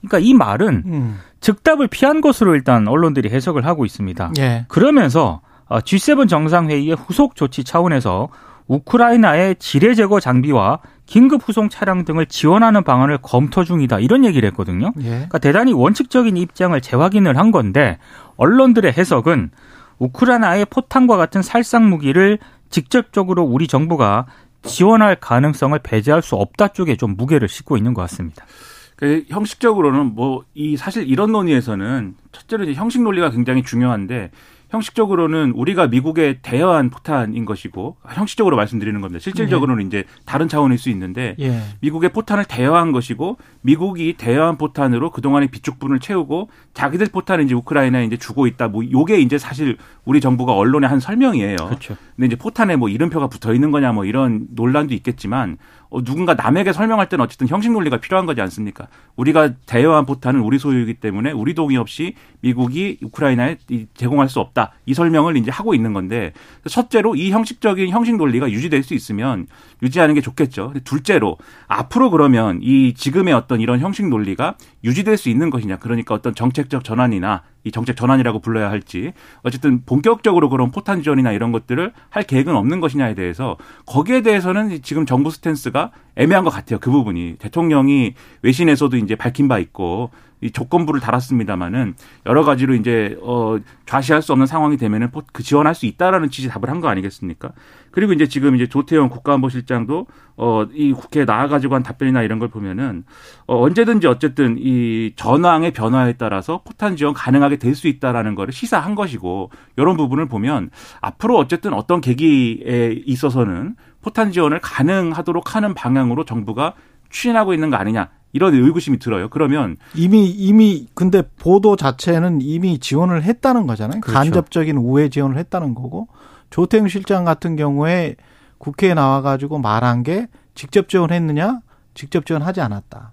그러니까 0.00 0.18
이 0.18 0.32
말은 0.34 0.82
음. 0.86 1.18
즉답을 1.40 1.88
피한 1.88 2.20
것으로 2.20 2.54
일단 2.54 2.88
언론들이 2.88 3.28
해석을 3.30 3.66
하고 3.66 3.84
있습니다. 3.84 4.32
예. 4.38 4.64
그러면서 4.68 5.42
G7 5.68 6.20
어, 6.20 6.26
정상회의의 6.26 6.96
후속 6.96 7.36
조치 7.36 7.64
차원에서 7.64 8.28
우크라이나의 8.66 9.56
지뢰 9.58 9.94
제거 9.94 10.20
장비와 10.20 10.80
긴급 11.10 11.42
후송 11.44 11.68
차량 11.68 12.04
등을 12.04 12.26
지원하는 12.26 12.84
방안을 12.84 13.18
검토 13.20 13.64
중이다 13.64 13.98
이런 13.98 14.24
얘기를 14.24 14.46
했거든요. 14.50 14.92
예. 15.00 15.08
그러니까 15.08 15.38
대단히 15.38 15.72
원칙적인 15.72 16.36
입장을 16.36 16.80
재확인을 16.80 17.36
한 17.36 17.50
건데 17.50 17.98
언론들의 18.36 18.92
해석은 18.92 19.50
우크라이나의 19.98 20.66
포탄과 20.66 21.16
같은 21.16 21.42
살상 21.42 21.90
무기를 21.90 22.38
직접적으로 22.70 23.42
우리 23.42 23.66
정부가 23.66 24.26
지원할 24.62 25.16
가능성을 25.16 25.76
배제할 25.80 26.22
수 26.22 26.36
없다 26.36 26.68
쪽에 26.68 26.96
좀 26.96 27.16
무게를 27.16 27.48
싣고 27.48 27.76
있는 27.76 27.92
것 27.92 28.02
같습니다. 28.02 28.46
그 28.94 29.24
형식적으로는 29.28 30.14
뭐 30.14 30.44
이 30.54 30.76
사실 30.76 31.08
이런 31.08 31.32
논의에서는 31.32 32.14
첫째로 32.30 32.64
이제 32.64 32.74
형식 32.74 33.02
논리가 33.02 33.30
굉장히 33.30 33.64
중요한데 33.64 34.30
형식적으로는 34.70 35.52
우리가 35.52 35.88
미국에 35.88 36.38
대여한 36.42 36.90
포탄인 36.90 37.44
것이고 37.44 37.96
형식적으로 38.08 38.56
말씀드리는 38.56 39.00
겁니다. 39.00 39.20
실질적으로는 39.20 39.84
예. 39.84 39.86
이제 39.86 40.04
다른 40.24 40.48
차원일 40.48 40.78
수 40.78 40.90
있는데 40.90 41.34
예. 41.40 41.60
미국의 41.80 42.10
포탄을 42.10 42.44
대여한 42.44 42.92
것이고 42.92 43.36
미국이 43.62 44.14
대여한 44.16 44.56
포탄으로 44.58 45.10
그동안의 45.10 45.48
비축분을 45.48 46.00
채우고 46.00 46.48
자기들 46.74 47.08
포탄을 47.08 47.44
이제 47.44 47.54
우크라이나에 47.54 48.04
이제 48.04 48.16
주고 48.16 48.46
있다. 48.46 48.68
뭐 48.68 48.82
요게 48.88 49.20
이제 49.20 49.38
사실 49.38 49.76
우리 50.04 50.20
정부가 50.20 50.54
언론에 50.54 50.86
한 50.86 51.00
설명이에요. 51.00 51.56
그렇죠. 51.56 51.96
근데 52.14 52.26
이제 52.26 52.36
포탄에 52.36 52.76
뭐 52.76 52.88
이름표가 52.88 53.26
붙어 53.26 53.52
있는 53.52 53.70
거냐 53.70 53.92
뭐 53.92 54.04
이런 54.04 54.46
논란도 54.54 54.94
있겠지만 54.94 55.58
어, 55.90 56.02
누군가 56.02 56.34
남에게 56.34 56.72
설명할 56.72 57.08
때는 57.08 57.24
어쨌든 57.24 57.48
형식 57.48 57.72
논리가 57.72 57.98
필요한 57.98 58.24
거지 58.24 58.40
않습니까? 58.40 58.86
우리가 59.16 59.54
대여한 59.66 60.06
포탄은 60.06 60.40
우리 60.40 60.58
소유이기 60.58 60.94
때문에 60.94 61.32
우리 61.32 61.54
동의 61.54 61.76
없이 61.76 62.14
미국이 62.40 62.98
우크라이나에 63.02 63.58
제공할 63.94 64.28
수 64.28 64.40
없다. 64.40 64.72
이 64.86 64.94
설명을 64.94 65.36
이제 65.36 65.50
하고 65.50 65.74
있는 65.74 65.92
건데 65.92 66.32
첫째로 66.68 67.16
이 67.16 67.30
형식적인 67.30 67.90
형식 67.90 68.16
논리가 68.16 68.50
유지될 68.50 68.84
수 68.84 68.94
있으면 68.94 69.46
유지하는 69.82 70.14
게 70.14 70.20
좋겠죠. 70.20 70.74
둘째로 70.84 71.36
앞으로 71.66 72.10
그러면 72.10 72.60
이 72.62 72.94
지금의 72.94 73.34
어떤 73.34 73.60
이런 73.60 73.80
형식 73.80 74.08
논리가 74.08 74.54
유지될 74.84 75.16
수 75.16 75.28
있는 75.28 75.50
것이냐. 75.50 75.78
그러니까 75.78 76.14
어떤 76.14 76.34
정책적 76.34 76.84
전환이나 76.84 77.42
이 77.64 77.70
정책 77.70 77.96
전환이라고 77.96 78.40
불러야 78.40 78.70
할지 78.70 79.12
어쨌든 79.42 79.84
본격적으로 79.84 80.48
그런 80.48 80.70
포탄 80.70 81.02
지원이나 81.02 81.32
이런 81.32 81.52
것들을 81.52 81.92
할 82.08 82.22
계획은 82.22 82.54
없는 82.54 82.80
것이냐에 82.80 83.14
대해서 83.14 83.56
거기에 83.86 84.22
대해서는 84.22 84.82
지금 84.82 85.06
정부 85.06 85.30
스탠스가 85.30 85.90
애매한 86.16 86.44
것 86.44 86.50
같아요. 86.50 86.78
그 86.80 86.90
부분이 86.90 87.36
대통령이 87.38 88.14
외신에서도 88.42 88.96
이제 88.96 89.14
밝힌 89.14 89.48
바 89.48 89.58
있고 89.58 90.10
이 90.40 90.50
조건부를 90.50 91.00
달았습니다마는 91.00 91.94
여러 92.26 92.44
가지로 92.44 92.74
이제 92.74 93.16
어 93.22 93.58
좌시할 93.86 94.22
수 94.22 94.32
없는 94.32 94.46
상황이 94.46 94.76
되면은 94.76 95.10
그 95.32 95.42
지원할 95.42 95.74
수 95.74 95.86
있다라는 95.86 96.30
취지 96.30 96.48
답을 96.48 96.68
한 96.70 96.80
거 96.80 96.88
아니겠습니까? 96.88 97.52
그리고 97.90 98.12
이제 98.12 98.26
지금 98.26 98.54
이제 98.56 98.66
조태영 98.66 99.08
국가안보실장도 99.10 100.06
어이 100.36 100.92
국회에 100.92 101.24
나와 101.26 101.46
가지고 101.48 101.74
한 101.74 101.82
답변이나 101.82 102.22
이런 102.22 102.38
걸 102.38 102.48
보면은 102.48 103.04
어 103.46 103.60
언제든지 103.60 104.06
어쨌든 104.06 104.56
이 104.58 105.12
전황의 105.16 105.72
변화에 105.72 106.14
따라서 106.14 106.62
포탄 106.64 106.96
지원 106.96 107.12
가능하게 107.14 107.56
될 107.56 107.74
수 107.74 107.88
있다라는 107.88 108.34
거를 108.34 108.52
시사한 108.52 108.94
것이고 108.94 109.50
이런 109.76 109.96
부분을 109.96 110.26
보면 110.26 110.70
앞으로 111.00 111.36
어쨌든 111.38 111.72
어떤 111.72 112.00
계기에 112.00 113.02
있어서는 113.06 113.76
포탄 114.02 114.32
지원을 114.32 114.60
가능하도록 114.60 115.54
하는 115.54 115.74
방향으로 115.74 116.24
정부가 116.24 116.74
추진하고 117.10 117.54
있는 117.54 117.70
거 117.70 117.76
아니냐 117.76 118.08
이런 118.32 118.54
의구심이 118.54 118.98
들어요. 118.98 119.28
그러면 119.28 119.76
이미 119.94 120.28
이미 120.30 120.86
근데 120.94 121.22
보도 121.38 121.76
자체는 121.76 122.40
이미 122.42 122.78
지원을 122.78 123.22
했다는 123.22 123.66
거잖아요. 123.66 124.00
그렇죠. 124.00 124.14
간접적인 124.14 124.76
우회 124.76 125.08
지원을 125.08 125.36
했다는 125.38 125.74
거고 125.74 126.08
조태영 126.50 126.88
실장 126.88 127.24
같은 127.24 127.56
경우에 127.56 128.16
국회에 128.58 128.94
나와 128.94 129.22
가지고 129.22 129.58
말한 129.58 130.02
게 130.02 130.28
직접 130.54 130.88
지원했느냐? 130.88 131.60
직접 131.94 132.26
지원하지 132.26 132.60
않았다. 132.60 133.12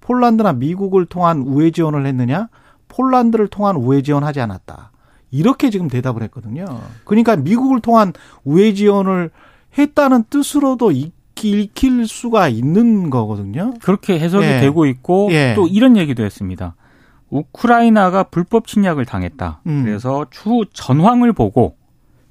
폴란드나 0.00 0.54
미국을 0.54 1.06
통한 1.06 1.42
우회 1.46 1.70
지원을 1.70 2.06
했느냐? 2.06 2.48
폴란드를 2.88 3.48
통한 3.48 3.76
우회 3.76 4.02
지원하지 4.02 4.40
않았다. 4.40 4.92
이렇게 5.30 5.70
지금 5.70 5.88
대답을 5.88 6.22
했거든요. 6.24 6.64
그러니까 7.04 7.36
미국을 7.36 7.80
통한 7.80 8.12
우회 8.44 8.72
지원을 8.72 9.30
했다는 9.76 10.24
뜻으로도 10.30 10.92
읽힐 11.44 12.06
수가 12.06 12.48
있는 12.48 13.10
거거든요. 13.10 13.74
그렇게 13.82 14.18
해석이 14.18 14.46
예. 14.46 14.60
되고 14.60 14.86
있고 14.86 15.28
예. 15.32 15.54
또 15.54 15.66
이런 15.66 15.96
얘기도 15.96 16.24
했습니다. 16.24 16.74
우크라이나가 17.30 18.24
불법 18.24 18.66
침략을 18.66 19.04
당했다. 19.04 19.60
음. 19.66 19.84
그래서 19.84 20.26
추후 20.30 20.64
전황을 20.72 21.32
보고 21.32 21.76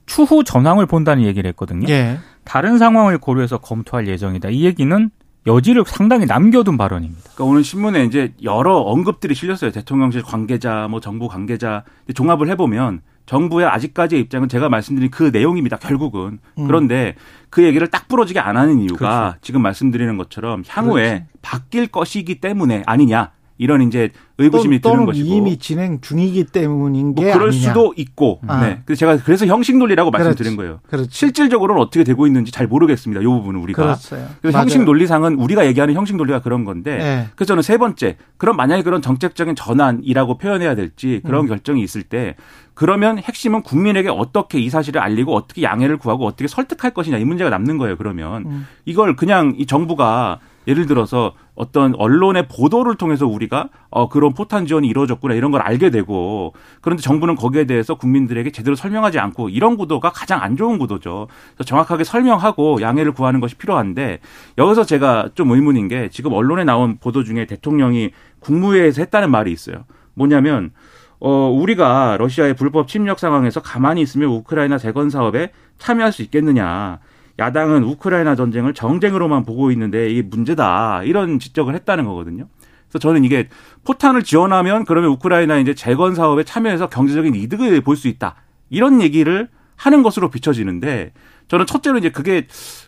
추후 0.06 0.44
전황을 0.44 0.86
본다는 0.86 1.24
얘기를 1.24 1.48
했거든요. 1.50 1.88
예. 1.90 2.18
다른 2.44 2.78
상황을 2.78 3.18
고려해서 3.18 3.58
검토할 3.58 4.08
예정이다. 4.08 4.50
이 4.50 4.66
얘기는 4.66 5.10
여지를 5.48 5.84
상당히 5.86 6.26
남겨둔 6.26 6.78
발언입니다. 6.78 7.22
그러니까 7.34 7.44
오늘 7.44 7.64
신문에 7.64 8.04
이제 8.06 8.34
여러 8.44 8.78
언급들이 8.78 9.36
실렸어요. 9.36 9.72
대통령실 9.72 10.24
관계자, 10.24 10.88
뭐 10.90 11.00
정부 11.00 11.28
관계자 11.28 11.84
종합을 12.14 12.50
해보면 12.50 13.02
정부의 13.26 13.68
아직까지의 13.68 14.22
입장은 14.22 14.50
제가 14.50 14.70
말씀드린 14.70 15.10
그 15.10 15.30
내용입니다. 15.32 15.78
결국은 15.78 16.40
음. 16.58 16.68
그런데 16.68 17.16
그 17.50 17.64
얘기를 17.64 17.88
딱 17.88 18.08
부러지게 18.08 18.40
안 18.40 18.58
하는 18.58 18.80
이유가 18.80 18.98
그렇죠. 18.98 19.38
지금 19.42 19.62
말씀드리는 19.62 20.18
것처럼 20.18 20.64
향후에 20.68 21.08
그렇지. 21.08 21.26
바뀔 21.42 21.88
것이기 21.88 22.40
때문에 22.42 22.84
아니냐 22.86 23.32
이런 23.58 23.82
이제 23.82 24.10
의구심이 24.38 24.82
또, 24.82 24.92
드는 24.92 25.06
것이고 25.06 25.28
이미 25.34 25.58
진행 25.58 26.02
중이기 26.02 26.44
때문인 26.46 27.16
게 27.16 27.24
뭐 27.24 27.34
그럴 27.34 27.50
아니냐. 27.50 27.70
수도 27.70 27.94
있고 27.96 28.42
아. 28.48 28.60
네. 28.60 28.82
그래서 28.86 29.00
제가 29.00 29.18
그래서 29.24 29.46
형식 29.46 29.78
논리라고 29.78 30.12
그렇지. 30.12 30.26
말씀드린 30.28 30.58
거예요. 30.58 30.82
그렇지. 30.90 31.10
실질적으로는 31.10 31.82
어떻게 31.82 32.04
되고 32.04 32.28
있는지 32.28 32.52
잘 32.52 32.68
모르겠습니다. 32.68 33.22
이 33.22 33.26
부분은 33.26 33.62
우리가. 33.62 33.82
그렇어요. 33.82 34.28
그래서 34.42 34.58
맞아요. 34.58 34.62
형식 34.64 34.84
논리상은 34.84 35.36
우리가 35.36 35.66
얘기하는 35.68 35.94
형식 35.94 36.18
논리가 36.18 36.42
그런 36.42 36.66
건데 36.66 36.98
네. 36.98 37.28
그래서 37.36 37.48
저는 37.50 37.64
세 37.64 37.78
번째 37.78 38.18
그럼 38.38 38.58
만약에 38.58 38.84
그런 38.84 39.02
정책적인 39.02 39.56
전환이라고 39.56 40.38
표현해야 40.38 40.76
될지 40.76 41.22
그런 41.26 41.46
음. 41.46 41.48
결정이 41.48 41.82
있을 41.82 42.04
때 42.04 42.36
그러면 42.74 43.20
핵심은 43.20 43.62
국민에게 43.62 44.10
어떻게 44.10 44.60
이 44.60 44.70
사실을 44.70 45.00
알리고 45.00 45.34
어떻게 45.34 45.62
양해를 45.64 45.96
구하고 45.96 46.26
어떻게 46.26 46.48
설득할 46.50 46.92
것이냐 46.92 47.18
이 47.20 47.24
문제가 47.24 47.50
남는 47.50 47.78
거예요. 47.78 47.96
그러면 47.96 48.46
음. 48.48 48.68
이걸 48.84 49.16
그냥 49.16 49.54
이 49.58 49.66
정부가 49.66 50.40
예를 50.68 50.86
들어서 50.86 51.34
어떤 51.56 51.96
언론의 51.96 52.48
보도를 52.48 52.96
통해서 52.96 53.26
우리가 53.28 53.70
어 53.90 54.10
그런 54.10 54.34
포탄 54.34 54.66
지원이 54.66 54.88
이루어졌구나 54.88 55.34
이런 55.34 55.52
걸 55.52 55.62
알게 55.62 55.90
되고 55.90 56.54
그런데 56.82 57.02
정부는 57.02 57.36
거기에 57.36 57.66
대해서 57.66 57.96
국민들에게 57.96 58.52
제대로 58.52 58.76
설명하지 58.76 59.20
않고 59.20 59.50
이런 59.50 59.78
구도가 59.78 60.10
가장 60.12 60.42
안 60.42 60.58
좋은 60.58 60.78
구도죠. 60.78 61.28
그래서 61.56 61.64
정확하게 61.68 62.04
설명하고 62.04 62.82
양해를 62.82 63.14
구하는 63.14 63.40
것이 63.40 63.56
필요한데 63.56 64.20
여기서 64.58 64.84
제가 64.84 65.30
좀 65.36 65.52
의문인 65.52 65.88
게 65.88 66.10
지금 66.10 66.34
언론에 66.34 66.64
나온 66.64 66.98
보도 66.98 67.24
중에 67.24 67.46
대통령이 67.46 68.12
국무회의에서 68.40 69.02
했다는 69.04 69.32
말이 69.32 69.52
있어요. 69.52 69.86
뭐냐면 70.14 70.72
어 71.20 71.50
우리가 71.50 72.18
러시아의 72.20 72.56
불법 72.56 72.88
침략 72.88 73.20
상황에서 73.20 73.62
가만히 73.62 74.02
있으면 74.02 74.30
우크라이나 74.30 74.78
재건 74.78 75.10
사업에 75.10 75.52
참여할 75.78 76.12
수 76.12 76.22
있겠느냐. 76.24 77.00
야당은 77.40 77.84
우크라이나 77.84 78.36
전쟁을 78.36 78.74
정쟁으로만 78.74 79.44
보고 79.46 79.72
있는데 79.72 80.10
이게 80.10 80.22
문제다. 80.22 81.04
이런 81.04 81.40
지적을 81.40 81.76
했다는 81.76 82.06
거거든요. 82.06 82.48
그래서 82.88 83.00
저는 83.00 83.24
이게 83.26 83.50
포탄을 83.84 84.24
지원하면 84.24 84.86
그러면 84.86 85.12
우크라이나 85.12 85.58
이제 85.58 85.74
재건 85.74 86.16
사업에 86.16 86.44
참여해서 86.44 86.90
경제적인 86.90 87.36
이득을 87.36 87.82
볼 87.82 87.98
수 87.98 88.08
있다. 88.08 88.36
이런 88.70 89.02
얘기를 89.02 89.50
하는 89.76 90.04
것으로 90.04 90.30
비춰지는데 90.30 91.12
저는 91.48 91.66
첫째로 91.66 91.98
이제 91.98 92.10
그게 92.10 92.48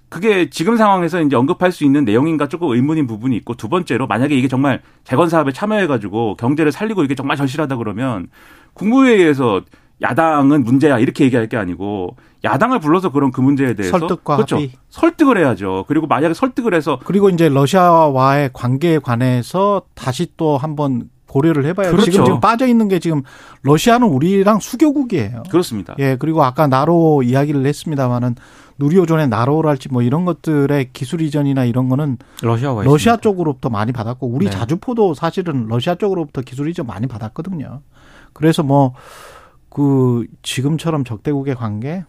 그게 0.10 0.50
지금 0.50 0.78
상황에서 0.78 1.22
이제 1.22 1.36
언급할 1.36 1.72
수 1.74 1.84
있는 1.84 2.06
내용인가 2.06 2.48
조금 2.48 2.70
의문인 2.70 3.06
부분이 3.08 3.36
있고 3.38 3.56
두 3.56 3.68
번째로 3.68 4.08
만약에 4.08 4.36
이게 4.36 4.48
정말 4.48 4.82
재건 5.04 5.28
사업에 5.28 5.52
참여해 5.52 5.88
가지고 5.88 6.36
경제를 6.38 6.72
살리고 6.72 7.04
이게 7.04 7.14
정말 7.14 7.36
절실하다 7.36 7.76
그러면 7.76 8.28
국무회의에서 8.74 9.64
야당은 10.02 10.64
문제야 10.64 11.00
이렇게 11.00 11.26
얘기할 11.26 11.48
게 11.48 11.58
아니고 11.58 12.16
야당을 12.44 12.80
불러서 12.80 13.12
그런 13.12 13.32
그 13.32 13.42
문제에 13.42 13.74
대해서 13.74 13.98
설득과 13.98 14.36
그렇죠. 14.36 14.58
합의. 14.58 14.72
설득을 14.90 15.38
해야죠. 15.38 15.86
그리고 15.88 16.08
만약에 16.08 16.34
설득을 16.34 16.74
해서 16.74 17.00
그리고 17.04 17.30
이제 17.30 17.50
러시아와의 17.50 18.52
관계에 18.54 19.00
관해서 19.00 19.82
다시 19.96 20.28
또 20.38 20.58
한번 20.58 21.10
고려를 21.28 21.66
해봐요. 21.66 21.92
그렇죠. 21.92 22.12
지금 22.12 22.26
지금 22.26 22.40
빠져 22.40 22.68
있는 22.68 22.88
게 22.88 23.00
지금 23.00 23.22
러시아는 23.64 24.08
우리랑 24.08 24.60
수교국이에요. 24.60 25.44
그렇습니다. 25.50 25.96
예, 26.00 26.16
그리고 26.18 26.44
아까 26.44 26.68
나로 26.68 27.22
이야기를 27.24 27.66
했습니다만은 27.66 28.36
누리호전의 28.80 29.28
나로랄지 29.28 29.90
뭐 29.90 30.04
이런 30.04 30.24
것들의 30.26 30.92
기술 30.94 31.22
이전이나 31.22 31.66
이런 31.66 31.90
거는 31.90 32.18
러시아와 32.44 32.84
러시아 32.84 33.14
있습니다. 33.14 33.22
쪽으로부터 33.22 33.70
많이 33.70 33.92
받았고 33.92 34.28
우리 34.28 34.46
네. 34.46 34.52
자주포도 34.52 35.16
사실은 35.16 35.68
러시아 35.68 35.96
쪽으로부터 35.96 36.42
기술 36.42 36.70
이전 36.70 36.86
많이 36.86 37.08
받았거든요. 37.08 37.82
그래서 38.34 38.64
뭐 38.64 38.94
그 39.78 40.26
지금처럼 40.42 41.04
적대국의 41.04 41.54
관계 41.54 42.04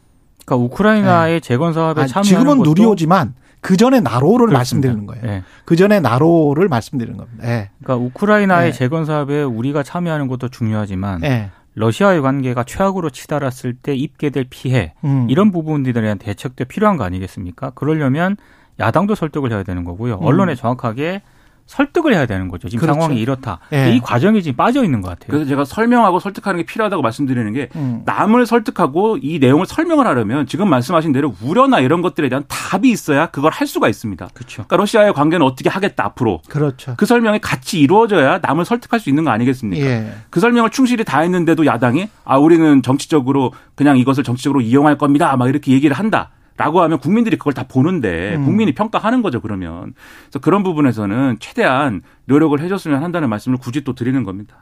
그러니까 0.47 0.57
우크라이나의 0.65 1.43
재건 1.43 1.75
사업에 1.75 2.07
참여하는 2.07 2.25
지금은 2.25 2.63
누리호지만 2.63 3.35
그 3.61 3.77
전에 3.77 4.01
나로를 4.01 4.47
그렇습니다. 4.47 4.89
말씀드리는 4.89 5.07
거예요. 5.07 5.23
예. 5.27 5.43
그 5.67 5.77
전에 5.77 6.01
나로를 6.01 6.69
말씀드리는 6.69 7.19
겁니다. 7.19 7.47
예. 7.47 7.69
그러니까 7.83 8.07
우크라이나의 8.07 8.73
네. 8.73 8.79
재건 8.79 9.05
사업에 9.05 9.43
우리가 9.43 9.83
참여하는 9.83 10.29
것도 10.29 10.49
중요하지만 10.49 11.23
예. 11.25 11.51
러시아의 11.75 12.23
관계가 12.23 12.65
최악으로 12.65 13.11
치달았을 13.11 13.75
때 13.75 13.95
입게 13.95 14.31
될 14.31 14.47
피해 14.49 14.95
음. 15.05 15.27
이런 15.29 15.53
부분들에 15.53 16.01
대한 16.01 16.17
대책도 16.17 16.65
필요한 16.65 16.97
거 16.97 17.05
아니겠습니까? 17.05 17.73
그러려면 17.75 18.39
야당도 18.81 19.15
설득을 19.15 19.53
해야 19.53 19.63
되는 19.63 19.85
거고요. 19.85 20.15
음. 20.15 20.25
언론에 20.25 20.55
정확하게 20.55 21.21
설득을 21.69 22.15
해야 22.15 22.27
되는 22.27 22.49
거죠. 22.49 22.69
지금 22.69 22.81
그렇죠. 22.81 23.01
상황이 23.01 23.21
이렇다. 23.21 23.61
예. 23.75 23.95
이 23.95 24.01
과정이 24.01 24.43
지금 24.43 24.57
빠져 24.57 24.83
있는 24.85 25.03
것 25.03 25.11
같아요. 25.11 25.29
그래서 25.29 25.45
제가 25.47 25.65
설명하고 25.67 26.19
설득하는 26.19 26.61
게 26.61 26.67
필요하다고 26.67 27.03
말씀드리는 27.03 27.53
게 27.53 27.69
음. 27.77 28.03
남을 28.07 28.47
설득하고 28.47 29.19
이 29.21 29.39
내용을 29.39 29.67
설명을 29.67 30.07
하려면 30.07 30.47
지금 30.47 30.69
말씀하신 30.71 31.13
대로 31.13 31.35
우려나 31.43 31.81
이런 31.81 32.01
것들에 32.01 32.31
대한 32.31 32.45
답이 32.49 32.89
있어야 32.91 33.27
그걸 33.27 33.53
할 33.53 33.67
수가 33.67 33.89
있습니다. 33.89 34.29
그렇죠. 34.33 34.65
그러니까 34.65 34.77
러시아의 34.79 35.13
관계는 35.13 35.45
어떻게 35.45 35.69
하겠다 35.69 36.07
앞으로 36.07 36.41
그렇죠. 36.49 36.95
그 36.97 37.05
설명이 37.05 37.41
같이 37.41 37.79
이루어져야 37.81 38.39
남을 38.43 38.65
설득할 38.65 38.99
수 38.99 39.11
있는 39.11 39.25
거 39.25 39.31
아니겠습니까? 39.31 39.87
예. 39.87 40.13
그 40.31 40.41
설명을 40.41 40.71
충실히 40.71 41.05
다 41.05 41.21
했는데도 41.21 41.67
야당이 41.67 42.09
아 42.25 42.39
우리는 42.39 42.81
정치적으로 42.83 43.53
그냥 43.75 43.99
이것을 43.99 44.25
정치적으로 44.25 44.63
이용할 44.63 44.97
겁니다. 44.97 45.37
막 45.37 45.49
이렇게 45.49 45.73
얘기를 45.73 45.95
한다. 45.95 46.31
라고 46.59 46.83
하면 46.83 46.99
국민들이 46.99 47.39
그걸 47.39 47.55
다 47.55 47.65
보는데 47.67 48.35
음. 48.37 48.45
국민이 48.45 48.75
평가하는 48.75 49.23
거죠 49.23 49.41
그러면 49.41 49.95
그래서 50.25 50.41
그런 50.41 50.63
부분에서는 50.65 51.37
최대한 51.41 52.03
노력을 52.27 52.59
해줬으면 52.61 53.03
한다는 53.03 53.29
말씀을 53.31 53.57
굳이 53.59 53.85
또 53.85 53.95
드리는 53.95 54.23
겁니다. 54.25 54.57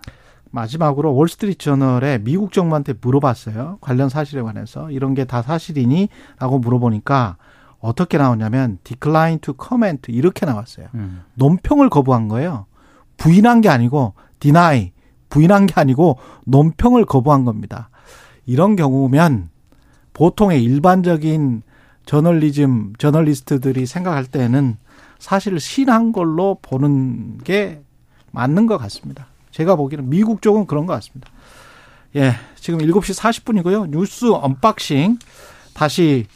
마지막으로 0.51 1.15
월스트리트 1.15 1.59
저널에 1.65 2.19
미국 2.19 2.53
정부한테 2.53 2.95
물어봤어요. 3.01 3.79
관련 3.81 4.09
사실에 4.09 4.43
관해서 4.43 4.91
이런 4.91 5.15
게 5.15 5.25
다 5.25 5.43
사실이니? 5.43 6.09
라고 6.39 6.59
물어보니까 6.59 7.37
어떻게 7.81 8.17
나오냐면 8.19 8.79
decline 8.85 9.39
to 9.41 9.55
comment 9.61 10.13
이렇게 10.13 10.47
나왔어요. 10.47 10.87
음. 10.95 11.23
논평을 11.35 11.89
거부한 11.91 12.29
거예요. 12.29 12.67
부인한 13.17 13.61
게 13.63 13.69
아니고 13.71 14.15
deny 14.39 14.93
부인한 15.31 15.67
게 15.67 15.75
아니고 15.77 16.19
논평을 16.45 17.07
거부한 17.07 17.45
겁니다. 17.45 17.89
이런 18.45 18.77
경우면 18.77 19.49
보통의 20.13 20.63
일반적인 20.63 21.63
저널리즘 22.07 22.95
저널리스트들이 22.99 23.85
생각할 23.87 24.25
때는 24.25 24.77
사실 25.19 25.61
신한 25.61 26.13
걸로 26.13 26.59
보는 26.63 27.39
게 27.39 27.83
맞는 28.33 28.67
것 28.67 28.79
같습니다. 28.79 29.27
제가 29.51 29.77
보기에는 29.77 30.09
미국 30.09 30.43
쪽은 30.43 30.67
그런 30.67 30.87
것 30.87 30.95
같습니다. 30.95 31.31
예, 32.17 32.35
지금 32.57 32.79
7시 32.81 33.19
40분이고요. 33.19 33.91
뉴스 33.91 34.31
언박싱 34.31 35.19
다시 35.75 36.27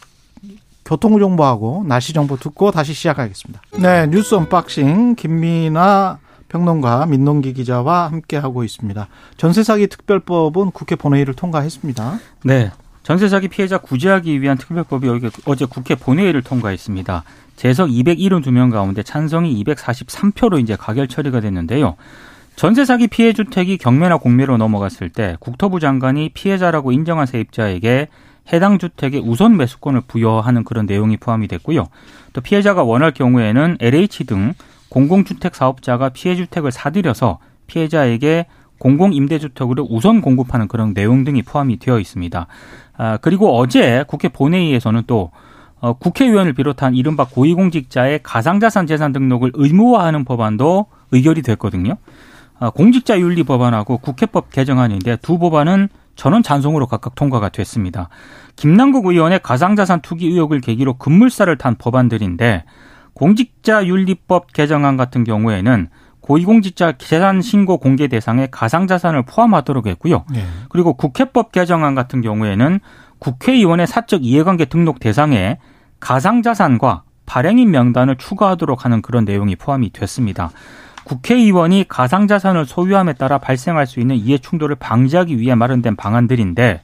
교통정보하고 0.85 1.85
날씨 1.87 2.12
정보 2.12 2.37
듣고 2.37 2.70
다시 2.72 2.92
시작하겠습니다. 2.92 3.62
네, 3.78 4.06
뉴스 4.09 4.35
언박싱 4.35 5.14
김민하 5.14 6.18
평론가 6.48 7.06
민동기 7.06 7.52
기자와 7.52 8.11
함께하고 8.11 8.64
있습니다. 8.64 9.09
전세 9.37 9.62
사기 9.62 9.87
특별법은 9.87 10.72
국회 10.72 10.96
본회의를 10.96 11.35
통과했습니다. 11.35 12.18
네. 12.44 12.72
전세 13.02 13.28
사기 13.28 13.48
피해자 13.48 13.78
구제하기 13.78 14.40
위한 14.42 14.58
특별법이 14.58 15.08
어제- 15.46 15.64
국회 15.64 15.94
본회의를 15.94 16.42
통과했습니다. 16.42 17.24
재석 17.56 17.88
272명 17.88 18.70
가운데 18.70 19.02
찬성이 19.02 19.62
243표로 19.64 20.60
이제 20.60 20.76
가결 20.76 21.08
처리가 21.08 21.40
됐는데요. 21.40 21.96
전세 22.56 22.84
사기 22.84 23.06
피해 23.06 23.32
주택이 23.32 23.78
경매나 23.78 24.18
공매로 24.18 24.58
넘어갔을 24.58 25.08
때 25.08 25.36
국토부 25.40 25.80
장관이 25.80 26.30
피해자라고 26.34 26.92
인정한 26.92 27.26
세입자에게 27.26 28.08
해당 28.52 28.78
주택의 28.78 29.22
우선 29.24 29.56
매수권을 29.56 30.02
부여하는 30.06 30.64
그런 30.64 30.86
내용이 30.86 31.16
포함이 31.16 31.48
됐고요. 31.48 31.88
또 32.32 32.40
피해자가 32.40 32.82
원할 32.82 33.12
경우에는 33.12 33.78
LH 33.80 34.24
등 34.24 34.54
공공주택 34.90 35.54
사업자가 35.54 36.10
피해 36.10 36.36
주택을 36.36 36.72
사들여서 36.72 37.38
피해자에게 37.66 38.46
공공임대주택으로 38.78 39.86
우선 39.90 40.20
공급하는 40.20 40.66
그런 40.66 40.94
내용 40.94 41.22
등이 41.24 41.42
포함이 41.42 41.78
되어 41.78 42.00
있습니다. 42.00 42.46
아, 43.02 43.16
그리고 43.16 43.56
어제 43.56 44.04
국회 44.06 44.28
본회의에서는 44.28 45.04
또 45.06 45.30
어, 45.80 45.94
국회의원을 45.94 46.52
비롯한 46.52 46.94
이른바 46.94 47.24
고위공직자의 47.24 48.20
가상자산 48.22 48.86
재산 48.86 49.12
등록을 49.12 49.52
의무화하는 49.54 50.26
법안도 50.26 50.84
의결이 51.10 51.40
됐거든요. 51.40 51.96
아, 52.58 52.68
공직자윤리 52.68 53.44
법안하고 53.44 53.96
국회법 53.96 54.50
개정안인데 54.50 55.16
두 55.22 55.38
법안은 55.38 55.88
전원 56.14 56.42
찬성으로 56.42 56.88
각각 56.88 57.14
통과가 57.14 57.48
됐습니다. 57.48 58.10
김남국 58.56 59.06
의원의 59.06 59.40
가상자산 59.42 60.02
투기 60.02 60.26
의혹을 60.26 60.60
계기로 60.60 60.98
급물살을 60.98 61.56
탄 61.56 61.76
법안들인데 61.76 62.64
공직자윤리법 63.14 64.52
개정안 64.52 64.98
같은 64.98 65.24
경우에는 65.24 65.88
고위공직자 66.20 66.98
재산 66.98 67.42
신고 67.42 67.78
공개 67.78 68.09
대상에 68.09 68.46
가상자산을 68.50 69.22
포함하도록 69.22 69.87
했고요. 69.87 70.24
예. 70.35 70.44
그리고 70.68 70.94
국회법 70.94 71.52
개정안 71.52 71.94
같은 71.94 72.20
경우에는 72.20 72.80
국회의원의 73.18 73.87
사적 73.87 74.24
이해관계 74.24 74.66
등록 74.66 75.00
대상에 75.00 75.59
가상자산과 76.00 77.02
발행인 77.26 77.70
명단을 77.70 78.16
추가하도록 78.16 78.85
하는 78.85 79.02
그런 79.02 79.24
내용이 79.24 79.56
포함이 79.56 79.90
됐습니다. 79.90 80.50
국회의원이 81.04 81.87
가상자산을 81.88 82.66
소유함에 82.66 83.14
따라 83.14 83.38
발생할 83.38 83.87
수 83.87 84.00
있는 84.00 84.16
이해 84.16 84.38
충돌을 84.38 84.76
방지하기 84.76 85.38
위해 85.38 85.54
마련된 85.54 85.96
방안들인데 85.96 86.83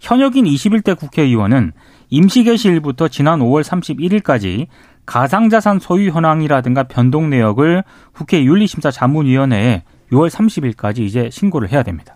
현역인 0.00 0.44
21대 0.44 0.98
국회의원은 0.98 1.72
임시개시일부터 2.10 3.08
지난 3.08 3.40
5월 3.40 3.62
31일까지 3.62 4.66
가상자산 5.06 5.78
소유 5.78 6.10
현황이라든가 6.10 6.84
변동 6.84 7.30
내역을 7.30 7.84
국회 8.12 8.42
윤리심사 8.44 8.90
자문위원회에 8.90 9.82
6월 10.12 10.30
30일까지 10.30 11.00
이제 11.00 11.28
신고를 11.30 11.70
해야 11.70 11.82
됩니다. 11.82 12.14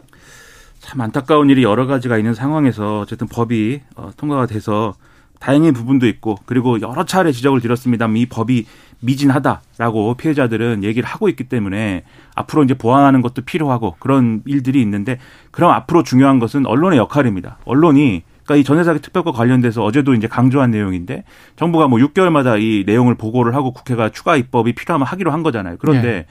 참 0.81 1.01
안타까운 1.01 1.51
일이 1.51 1.63
여러 1.63 1.87
가지가 1.87 2.17
있는 2.17 2.35
상황에서 2.35 3.01
어쨌든 3.01 3.27
법이 3.27 3.81
어, 3.97 4.11
통과가 4.17 4.47
돼서 4.47 4.95
다행인 5.39 5.73
부분도 5.73 6.07
있고 6.09 6.37
그리고 6.47 6.81
여러 6.81 7.05
차례 7.05 7.31
지적을 7.31 7.61
드렸습니다만 7.61 8.17
이 8.17 8.27
법이 8.27 8.67
미진하다라고 9.01 10.15
피해자들은 10.15 10.83
얘기를 10.83 11.09
하고 11.09 11.29
있기 11.29 11.45
때문에 11.45 12.05
앞으로 12.35 12.65
이제 12.65 12.75
보완하는 12.75 13.23
것도 13.23 13.43
필요하고 13.43 13.97
그런 13.99 14.43
일들이 14.47 14.81
있는데 14.83 15.19
그럼 15.51 15.71
앞으로 15.73 16.03
중요한 16.03 16.39
것은 16.39 16.67
언론의 16.67 16.99
역할입니다. 16.99 17.59
언론이 17.65 18.25
그러니까 18.49 18.57
이 18.57 18.65
전세사기 18.65 19.01
특별법 19.01 19.37
관련돼서 19.37 19.85
어제도 19.85 20.15
이제 20.15 20.27
강조한 20.27 20.71
내용인데 20.71 21.25
정부가 21.57 21.87
뭐 21.87 21.99
6개월마다 21.99 22.61
이 22.61 22.85
내용을 22.87 23.15
보고를 23.15 23.55
하고 23.55 23.73
국회가 23.73 24.09
추가 24.09 24.37
입법이 24.37 24.73
필요하면 24.75 25.07
하기로 25.07 25.31
한 25.31 25.43
거잖아요. 25.43 25.77
그런데 25.79 26.09
네. 26.09 26.27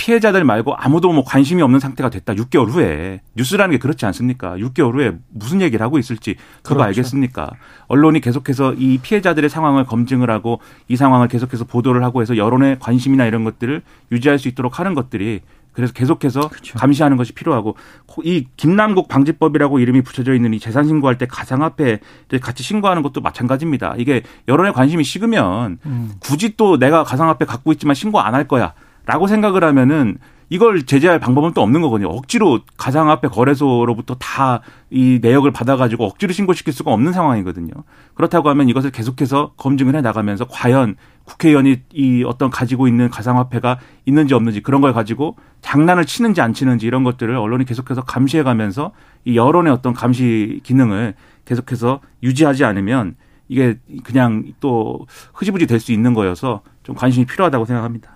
피해자들 0.00 0.44
말고 0.44 0.74
아무도 0.76 1.12
뭐 1.12 1.22
관심이 1.22 1.60
없는 1.60 1.78
상태가 1.78 2.08
됐다. 2.08 2.32
6개월 2.32 2.70
후에 2.70 3.20
뉴스라는 3.36 3.72
게 3.72 3.78
그렇지 3.78 4.06
않습니까? 4.06 4.56
6개월 4.56 4.94
후에 4.94 5.12
무슨 5.28 5.60
얘기를 5.60 5.84
하고 5.84 5.98
있을지 5.98 6.36
그거 6.62 6.76
그렇죠. 6.76 6.84
알겠습니까? 6.86 7.50
언론이 7.88 8.22
계속해서 8.22 8.72
이 8.78 8.96
피해자들의 9.02 9.50
상황을 9.50 9.84
검증을 9.84 10.30
하고 10.30 10.60
이 10.88 10.96
상황을 10.96 11.28
계속해서 11.28 11.64
보도를 11.66 12.02
하고 12.02 12.22
해서 12.22 12.38
여론의 12.38 12.78
관심이나 12.80 13.26
이런 13.26 13.44
것들을 13.44 13.82
유지할 14.10 14.38
수 14.38 14.48
있도록 14.48 14.78
하는 14.80 14.94
것들이 14.94 15.40
그래서 15.72 15.92
계속해서 15.92 16.48
그렇죠. 16.48 16.78
감시하는 16.78 17.18
것이 17.18 17.34
필요하고 17.34 17.76
이 18.24 18.46
김남국 18.56 19.06
방지법이라고 19.06 19.80
이름이 19.80 20.00
붙여져 20.00 20.32
있는 20.34 20.54
이 20.54 20.58
재산 20.58 20.86
신고할 20.86 21.18
때 21.18 21.26
가상화폐 21.26 21.98
같이 22.40 22.62
신고하는 22.62 23.02
것도 23.02 23.20
마찬가지입니다. 23.20 23.96
이게 23.98 24.22
여론의 24.48 24.72
관심이 24.72 25.04
식으면 25.04 25.78
음. 25.84 26.12
굳이 26.20 26.56
또 26.56 26.78
내가 26.78 27.04
가상화폐 27.04 27.44
갖고 27.44 27.70
있지만 27.72 27.94
신고 27.94 28.18
안 28.18 28.34
할 28.34 28.48
거야. 28.48 28.72
라고 29.06 29.26
생각을 29.26 29.64
하면은 29.64 30.18
이걸 30.52 30.84
제재할 30.84 31.20
방법은 31.20 31.52
또 31.54 31.62
없는 31.62 31.80
거거든요. 31.80 32.08
억지로 32.08 32.60
가상화폐 32.76 33.28
거래소로부터 33.28 34.16
다 34.16 34.62
이 34.92 35.20
내역을 35.22 35.52
받아가지고 35.52 36.04
억지로 36.04 36.32
신고시킬 36.32 36.72
수가 36.72 36.90
없는 36.92 37.12
상황이거든요. 37.12 37.70
그렇다고 38.14 38.48
하면 38.48 38.68
이것을 38.68 38.90
계속해서 38.90 39.52
검증을 39.56 39.94
해 39.94 40.00
나가면서 40.00 40.46
과연 40.48 40.96
국회의원이 41.24 41.82
이 41.92 42.24
어떤 42.26 42.50
가지고 42.50 42.88
있는 42.88 43.08
가상화폐가 43.08 43.78
있는지 44.04 44.34
없는지 44.34 44.62
그런 44.62 44.80
걸 44.80 44.92
가지고 44.92 45.36
장난을 45.60 46.06
치는지 46.06 46.40
안 46.40 46.52
치는지 46.54 46.86
이런 46.86 47.04
것들을 47.04 47.36
언론이 47.36 47.66
계속해서 47.66 48.02
감시해 48.02 48.42
가면서 48.42 48.90
이 49.24 49.36
여론의 49.36 49.72
어떤 49.72 49.94
감시 49.94 50.58
기능을 50.64 51.14
계속해서 51.44 52.00
유지하지 52.24 52.64
않으면 52.64 53.14
이게 53.48 53.78
그냥 54.02 54.42
또 54.58 55.06
흐지부지 55.34 55.68
될 55.68 55.78
수 55.78 55.92
있는 55.92 56.14
거여서 56.14 56.62
좀 56.82 56.96
관심이 56.96 57.26
필요하다고 57.26 57.64
생각합니다. 57.64 58.10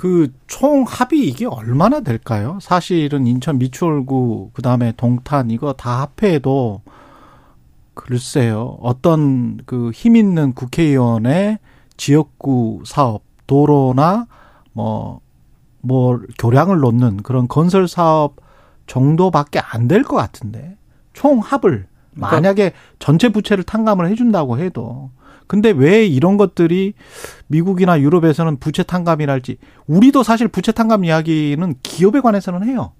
그 0.00 0.28
총 0.46 0.84
합이 0.86 1.28
이게 1.28 1.44
얼마나 1.46 2.00
될까요? 2.00 2.58
사실은 2.62 3.26
인천 3.26 3.58
미추홀구 3.58 4.50
그다음에 4.54 4.92
동탄 4.96 5.50
이거 5.50 5.74
다 5.74 6.00
합해도 6.16 6.80
글쎄요. 7.94 8.78
어떤 8.80 9.58
그 9.66 9.90
힘 9.92 10.16
있는 10.16 10.54
국회의원의 10.54 11.58
지역구 11.98 12.82
사업, 12.86 13.22
도로나 13.46 14.26
뭐, 14.72 15.20
뭐, 15.82 16.18
교량을 16.38 16.78
놓는 16.80 17.18
그런 17.22 17.46
건설 17.48 17.86
사업 17.88 18.36
정도밖에 18.86 19.58
안 19.60 19.86
될 19.88 20.02
것 20.04 20.16
같은데. 20.16 20.76
총 21.12 21.40
합을 21.40 21.86
그러니까 22.14 22.36
만약에 22.36 22.72
전체 22.98 23.28
부채를 23.28 23.64
탕감을 23.64 24.08
해준다고 24.08 24.58
해도 24.58 25.10
근데 25.50 25.70
왜 25.70 26.06
이런 26.06 26.36
것들이 26.36 26.94
미국이나 27.48 27.98
유럽에서는 28.00 28.58
부채 28.58 28.84
탕감이랄지 28.84 29.56
우리도 29.88 30.22
사실 30.22 30.46
부채 30.46 30.70
탕감 30.70 31.04
이야기는 31.04 31.74
기업에 31.82 32.20
관해서는 32.20 32.68
해요. 32.68 32.92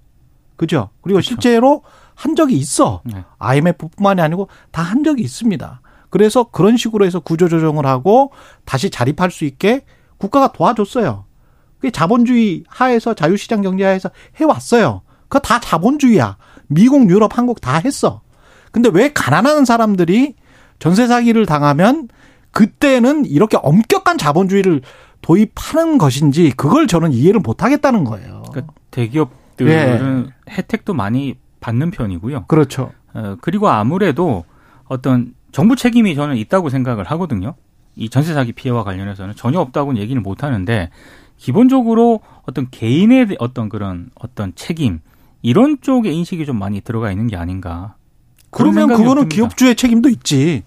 그죠? 0.56 0.90
그리고 1.00 1.18
그렇죠. 1.18 1.28
실제로 1.28 1.84
한 2.16 2.34
적이 2.34 2.56
있어. 2.56 3.02
네. 3.04 3.22
IMF뿐만이 3.38 4.20
아니고 4.20 4.48
다 4.72 4.82
한 4.82 5.04
적이 5.04 5.22
있습니다. 5.22 5.80
그래서 6.10 6.42
그런 6.42 6.76
식으로 6.76 7.04
해서 7.06 7.20
구조 7.20 7.48
조정을 7.48 7.86
하고 7.86 8.32
다시 8.64 8.90
자립할 8.90 9.30
수 9.30 9.44
있게 9.44 9.84
국가가 10.18 10.50
도와줬어요. 10.50 11.26
그게 11.76 11.92
자본주의 11.92 12.64
하에서 12.66 13.14
자유시장 13.14 13.62
경제 13.62 13.84
하에서 13.84 14.10
해왔어요. 14.40 15.02
그거 15.28 15.38
다 15.38 15.60
자본주의야. 15.60 16.36
미국, 16.66 17.08
유럽, 17.10 17.38
한국 17.38 17.60
다 17.60 17.76
했어. 17.76 18.22
근데 18.72 18.90
왜 18.92 19.12
가난한 19.12 19.64
사람들이 19.64 20.34
전세 20.80 21.06
사기를 21.06 21.46
당하면 21.46 22.08
그때는 22.52 23.26
이렇게 23.26 23.56
엄격한 23.60 24.18
자본주의를 24.18 24.82
도입하는 25.22 25.98
것인지 25.98 26.50
그걸 26.56 26.86
저는 26.86 27.12
이해를 27.12 27.40
못 27.40 27.62
하겠다는 27.62 28.04
거예요. 28.04 28.42
그러니까 28.50 28.72
대기업들은 28.90 30.22
네. 30.24 30.30
혜택도 30.50 30.94
많이 30.94 31.36
받는 31.60 31.90
편이고요. 31.90 32.46
그렇죠. 32.46 32.92
어, 33.12 33.36
그리고 33.40 33.68
아무래도 33.68 34.44
어떤 34.86 35.34
정부 35.52 35.76
책임이 35.76 36.14
저는 36.14 36.36
있다고 36.36 36.70
생각을 36.70 37.04
하거든요. 37.04 37.54
이 37.96 38.08
전세 38.08 38.32
사기 38.34 38.52
피해와 38.52 38.84
관련해서는 38.84 39.34
전혀 39.36 39.60
없다고는 39.60 40.00
얘기는 40.00 40.20
못 40.22 40.42
하는데 40.42 40.90
기본적으로 41.36 42.20
어떤 42.42 42.68
개인의 42.70 43.36
어떤 43.38 43.68
그런 43.68 44.10
어떤 44.14 44.54
책임 44.54 45.00
이런 45.42 45.78
쪽의 45.80 46.14
인식이 46.14 46.46
좀 46.46 46.58
많이 46.58 46.80
들어가 46.80 47.10
있는 47.10 47.26
게 47.26 47.36
아닌가. 47.36 47.94
그러면 48.50 48.88
그거는 48.88 49.28
기업주의 49.28 49.74
책임도 49.76 50.08
있지. 50.08 50.64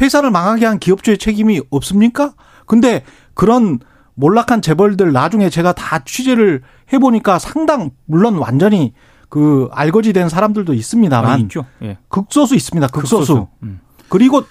회사를 0.00 0.30
망하게 0.30 0.66
한 0.66 0.78
기업주의 0.78 1.18
책임이 1.18 1.62
없습니까? 1.70 2.34
근데 2.66 3.04
그런 3.34 3.80
몰락한 4.14 4.62
재벌들 4.62 5.12
나중에 5.12 5.48
제가 5.48 5.72
다 5.72 6.00
취재를 6.04 6.62
해보니까 6.92 7.38
상당 7.38 7.90
물론 8.06 8.36
완전히 8.36 8.92
그 9.28 9.68
알거지 9.72 10.12
된 10.12 10.28
사람들도 10.28 10.74
있습니다만. 10.74 11.40
예. 11.82 11.98
극소수 12.08 12.54
있습니다. 12.56 12.88
극소수. 12.88 13.16
극소수. 13.18 13.48
음. 13.62 13.80
그리고 14.08 14.44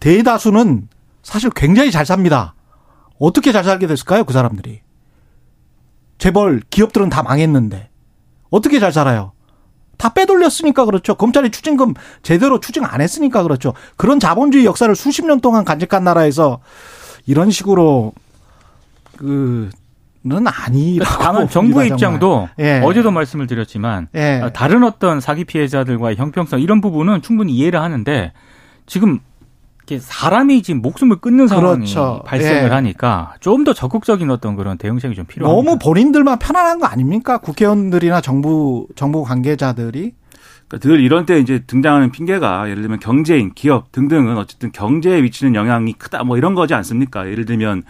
대다수는 0.00 0.88
사실 1.22 1.50
굉장히 1.50 1.90
잘 1.90 2.04
삽니다. 2.06 2.54
어떻게 3.18 3.52
잘 3.52 3.64
살게 3.64 3.86
됐을까요? 3.86 4.24
그 4.24 4.32
사람들이. 4.32 4.82
재벌 6.18 6.60
기업들은 6.70 7.08
다 7.10 7.22
망했는데 7.22 7.90
어떻게 8.50 8.80
잘 8.80 8.92
살아요? 8.92 9.32
다 9.98 10.14
빼돌렸으니까 10.14 10.84
그렇죠. 10.86 11.14
검찰이 11.14 11.50
추징금 11.50 11.94
제대로 12.22 12.60
추징 12.60 12.84
안 12.84 13.00
했으니까 13.00 13.42
그렇죠. 13.42 13.74
그런 13.96 14.18
자본주의 14.18 14.64
역사를 14.64 14.94
수십 14.96 15.26
년 15.26 15.40
동안 15.40 15.64
간직한 15.64 16.04
나라에서 16.04 16.60
이런 17.26 17.50
식으로 17.50 18.12
그. 19.16 19.68
는 20.24 20.46
아니라고. 20.48 21.22
다만 21.22 21.48
정부의 21.48 21.90
입장도 21.90 22.48
예. 22.58 22.80
어제도 22.84 23.12
말씀을 23.12 23.46
드렸지만 23.46 24.08
예. 24.16 24.50
다른 24.52 24.82
어떤 24.82 25.20
사기 25.20 25.44
피해자들과의 25.44 26.16
형평성 26.16 26.60
이런 26.60 26.80
부분은 26.80 27.22
충분히 27.22 27.52
이해를 27.54 27.80
하는데 27.80 28.32
지금 28.84 29.20
사람이 29.98 30.60
지금 30.62 30.82
목숨을 30.82 31.16
끊는 31.16 31.48
상황이 31.48 31.76
그렇죠. 31.78 32.22
발생을 32.26 32.64
예. 32.64 32.68
하니까 32.68 33.34
좀 33.40 33.64
더 33.64 33.72
적극적인 33.72 34.30
어떤 34.30 34.54
그런 34.56 34.76
대응책이 34.76 35.14
좀 35.14 35.24
필요합니다. 35.24 35.70
너무 35.70 35.78
본인들만 35.78 36.38
편안한 36.38 36.78
거 36.78 36.86
아닙니까? 36.86 37.38
국회의원들이나 37.38 38.20
정부 38.20 38.86
정부 38.94 39.24
관계자들이 39.24 40.12
그러니까 40.68 40.88
늘 40.88 41.00
이런 41.00 41.24
때 41.24 41.38
이제 41.40 41.64
등장하는 41.66 42.10
핑계가 42.12 42.68
예를 42.68 42.82
들면 42.82 43.00
경제인, 43.00 43.52
기업 43.54 43.90
등등은 43.92 44.36
어쨌든 44.36 44.70
경제에 44.70 45.22
미치는 45.22 45.54
영향이 45.54 45.94
크다 45.94 46.24
뭐 46.24 46.36
이런 46.36 46.54
거지 46.54 46.74
않습니까? 46.74 47.26
예를 47.30 47.46
들면 47.46 47.84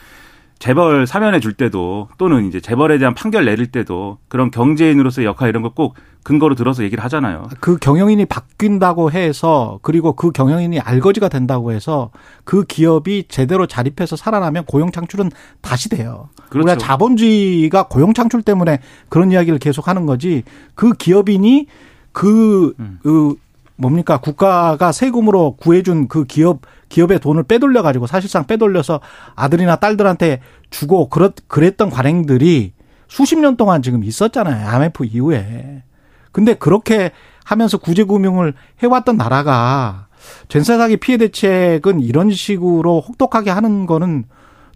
재벌 0.60 1.06
사면해 1.06 1.40
줄 1.40 1.52
때도 1.54 2.08
또는 2.18 2.46
이제 2.46 2.60
재벌에 2.60 2.98
대한 2.98 3.14
판결 3.14 3.44
내릴 3.44 3.66
때도 3.68 4.18
그런 4.28 4.50
경제인으로서의 4.50 5.26
역할 5.26 5.48
이런 5.48 5.62
거 5.62 5.70
꼭 5.70 5.94
근거로 6.28 6.54
들어서 6.54 6.84
얘기를 6.84 7.02
하잖아요. 7.04 7.48
그 7.58 7.78
경영인이 7.78 8.26
바뀐다고 8.26 9.12
해서 9.12 9.78
그리고 9.80 10.12
그 10.12 10.30
경영인이 10.30 10.78
알거지가 10.78 11.30
된다고 11.30 11.72
해서 11.72 12.10
그 12.44 12.64
기업이 12.64 13.24
제대로 13.28 13.66
자립해서 13.66 14.14
살아나면 14.14 14.66
고용 14.66 14.92
창출은 14.92 15.30
다시 15.62 15.88
돼요. 15.88 16.28
그렇죠. 16.50 16.58
우리가 16.58 16.76
자본주의가 16.76 17.88
고용 17.88 18.12
창출 18.12 18.42
때문에 18.42 18.80
그런 19.08 19.32
이야기를 19.32 19.58
계속 19.58 19.88
하는 19.88 20.04
거지 20.04 20.42
그 20.74 20.92
기업인이 20.92 21.66
그, 22.12 22.74
음. 22.78 22.98
그 23.02 23.34
뭡니까 23.76 24.18
국가가 24.20 24.92
세금으로 24.92 25.56
구해준 25.58 26.08
그 26.08 26.24
기업 26.24 26.60
기업의 26.90 27.20
돈을 27.20 27.44
빼돌려 27.44 27.80
가지고 27.80 28.06
사실상 28.06 28.46
빼돌려서 28.46 29.00
아들이나 29.34 29.76
딸들한테 29.76 30.40
주고 30.68 31.08
그랬던 31.08 31.88
관행들이 31.88 32.74
수십 33.06 33.38
년 33.38 33.56
동안 33.56 33.80
지금 33.80 34.04
있었잖아요. 34.04 34.68
IMF 34.68 35.06
이후에. 35.06 35.84
근데 36.32 36.54
그렇게 36.54 37.12
하면서 37.44 37.78
구제금융을 37.78 38.54
해왔던 38.82 39.16
나라가 39.16 40.06
전세 40.48 40.76
사기 40.76 40.96
피해 40.96 41.16
대책은 41.16 42.00
이런 42.00 42.30
식으로 42.30 43.00
혹독하게 43.00 43.50
하는 43.50 43.86
거는 43.86 44.24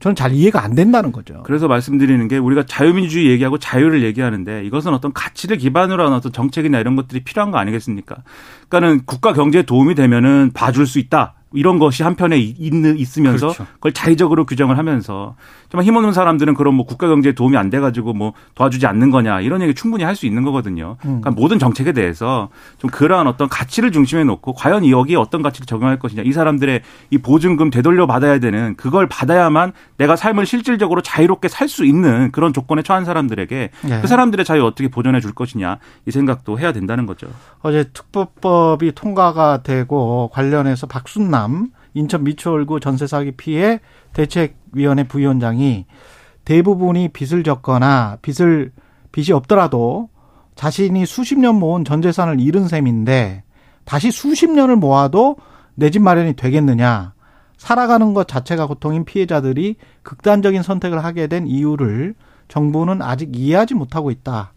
저는 0.00 0.16
잘 0.16 0.32
이해가 0.32 0.64
안 0.64 0.74
된다는 0.74 1.12
거죠. 1.12 1.42
그래서 1.44 1.68
말씀드리는 1.68 2.26
게 2.26 2.36
우리가 2.36 2.64
자유민주주의 2.66 3.28
얘기하고 3.28 3.58
자유를 3.58 4.02
얘기하는데 4.02 4.64
이것은 4.64 4.92
어떤 4.92 5.12
가치를 5.12 5.58
기반으로 5.58 6.04
한 6.04 6.12
어떤 6.12 6.32
정책이나 6.32 6.80
이런 6.80 6.96
것들이 6.96 7.22
필요한 7.22 7.52
거 7.52 7.58
아니겠습니까? 7.58 8.16
그러니까는 8.68 9.02
국가 9.06 9.32
경제에 9.32 9.62
도움이 9.62 9.94
되면은 9.94 10.50
봐줄 10.54 10.86
수 10.86 10.98
있다. 10.98 11.34
이런 11.54 11.78
것이 11.78 12.02
한편에 12.02 12.38
있는 12.38 12.98
있으면서 12.98 13.48
그렇죠. 13.48 13.66
그걸 13.74 13.92
자의적으로 13.92 14.46
규정을 14.46 14.78
하면서 14.78 15.34
정말 15.70 15.86
힘없는 15.86 16.12
사람들은 16.12 16.54
그런 16.54 16.74
뭐 16.74 16.84
국가 16.86 17.08
경제에 17.08 17.32
도움이 17.32 17.56
안 17.56 17.70
돼 17.72 17.80
가지고 17.80 18.12
뭐 18.12 18.34
도와주지 18.54 18.86
않는 18.86 19.10
거냐 19.10 19.40
이런 19.40 19.62
얘기 19.62 19.74
충분히 19.74 20.04
할 20.04 20.14
수 20.14 20.26
있는 20.26 20.42
거거든요. 20.42 20.96
그러니까 21.00 21.30
모든 21.30 21.58
정책에 21.58 21.92
대해서 21.92 22.50
좀 22.78 22.90
그러한 22.90 23.26
어떤 23.26 23.48
가치를 23.48 23.90
중심에 23.92 24.24
놓고 24.24 24.52
과연 24.52 24.86
여기에 24.86 25.16
어떤 25.16 25.40
가치를 25.40 25.66
적용할 25.66 25.98
것이냐 25.98 26.22
이 26.22 26.32
사람들의 26.32 26.82
이 27.10 27.18
보증금 27.18 27.70
되돌려 27.70 28.06
받아야 28.06 28.38
되는 28.38 28.76
그걸 28.76 29.06
받아야만 29.08 29.72
내가 29.96 30.16
삶을 30.16 30.44
실질적으로 30.44 31.00
자유롭게 31.00 31.48
살 31.48 31.68
수 31.72 31.86
있는 31.86 32.30
그런 32.32 32.52
조건에 32.52 32.82
처한 32.82 33.06
사람들에게 33.06 33.70
네. 33.88 34.00
그 34.02 34.06
사람들의 34.06 34.44
자유 34.44 34.66
어떻게 34.66 34.88
보존해 34.88 35.20
줄 35.20 35.32
것이냐 35.32 35.78
이 36.04 36.10
생각도 36.10 36.58
해야 36.58 36.72
된다는 36.72 37.06
거죠. 37.06 37.28
어제 37.62 37.84
특보법이 37.94 38.92
통과가 38.92 39.62
되고 39.62 40.28
관련해서 40.34 40.86
박순남 40.86 41.41
인천 41.94 42.24
미추홀구 42.24 42.80
전세 42.80 43.06
사기 43.06 43.32
피해 43.32 43.80
대책위원회 44.12 45.04
부위원장이 45.08 45.86
대부분이 46.44 47.08
빚을 47.08 47.44
졌거나 47.44 48.18
빚을 48.22 48.72
빚이 49.12 49.32
없더라도 49.32 50.08
자신이 50.54 51.06
수십 51.06 51.38
년 51.38 51.56
모은 51.56 51.84
전 51.84 52.02
재산을 52.02 52.40
잃은 52.40 52.68
셈인데 52.68 53.44
다시 53.84 54.10
수십 54.10 54.50
년을 54.50 54.76
모아도 54.76 55.36
내 55.74 55.90
집 55.90 56.02
마련이 56.02 56.34
되겠느냐. 56.34 57.14
살아가는 57.56 58.12
것 58.12 58.26
자체가 58.26 58.66
고통인 58.66 59.04
피해자들이 59.04 59.76
극단적인 60.02 60.62
선택을 60.62 61.04
하게 61.04 61.28
된 61.28 61.46
이유를 61.46 62.14
정부는 62.48 63.00
아직 63.02 63.36
이해하지 63.36 63.74
못하고 63.74 64.10
있다. 64.10 64.52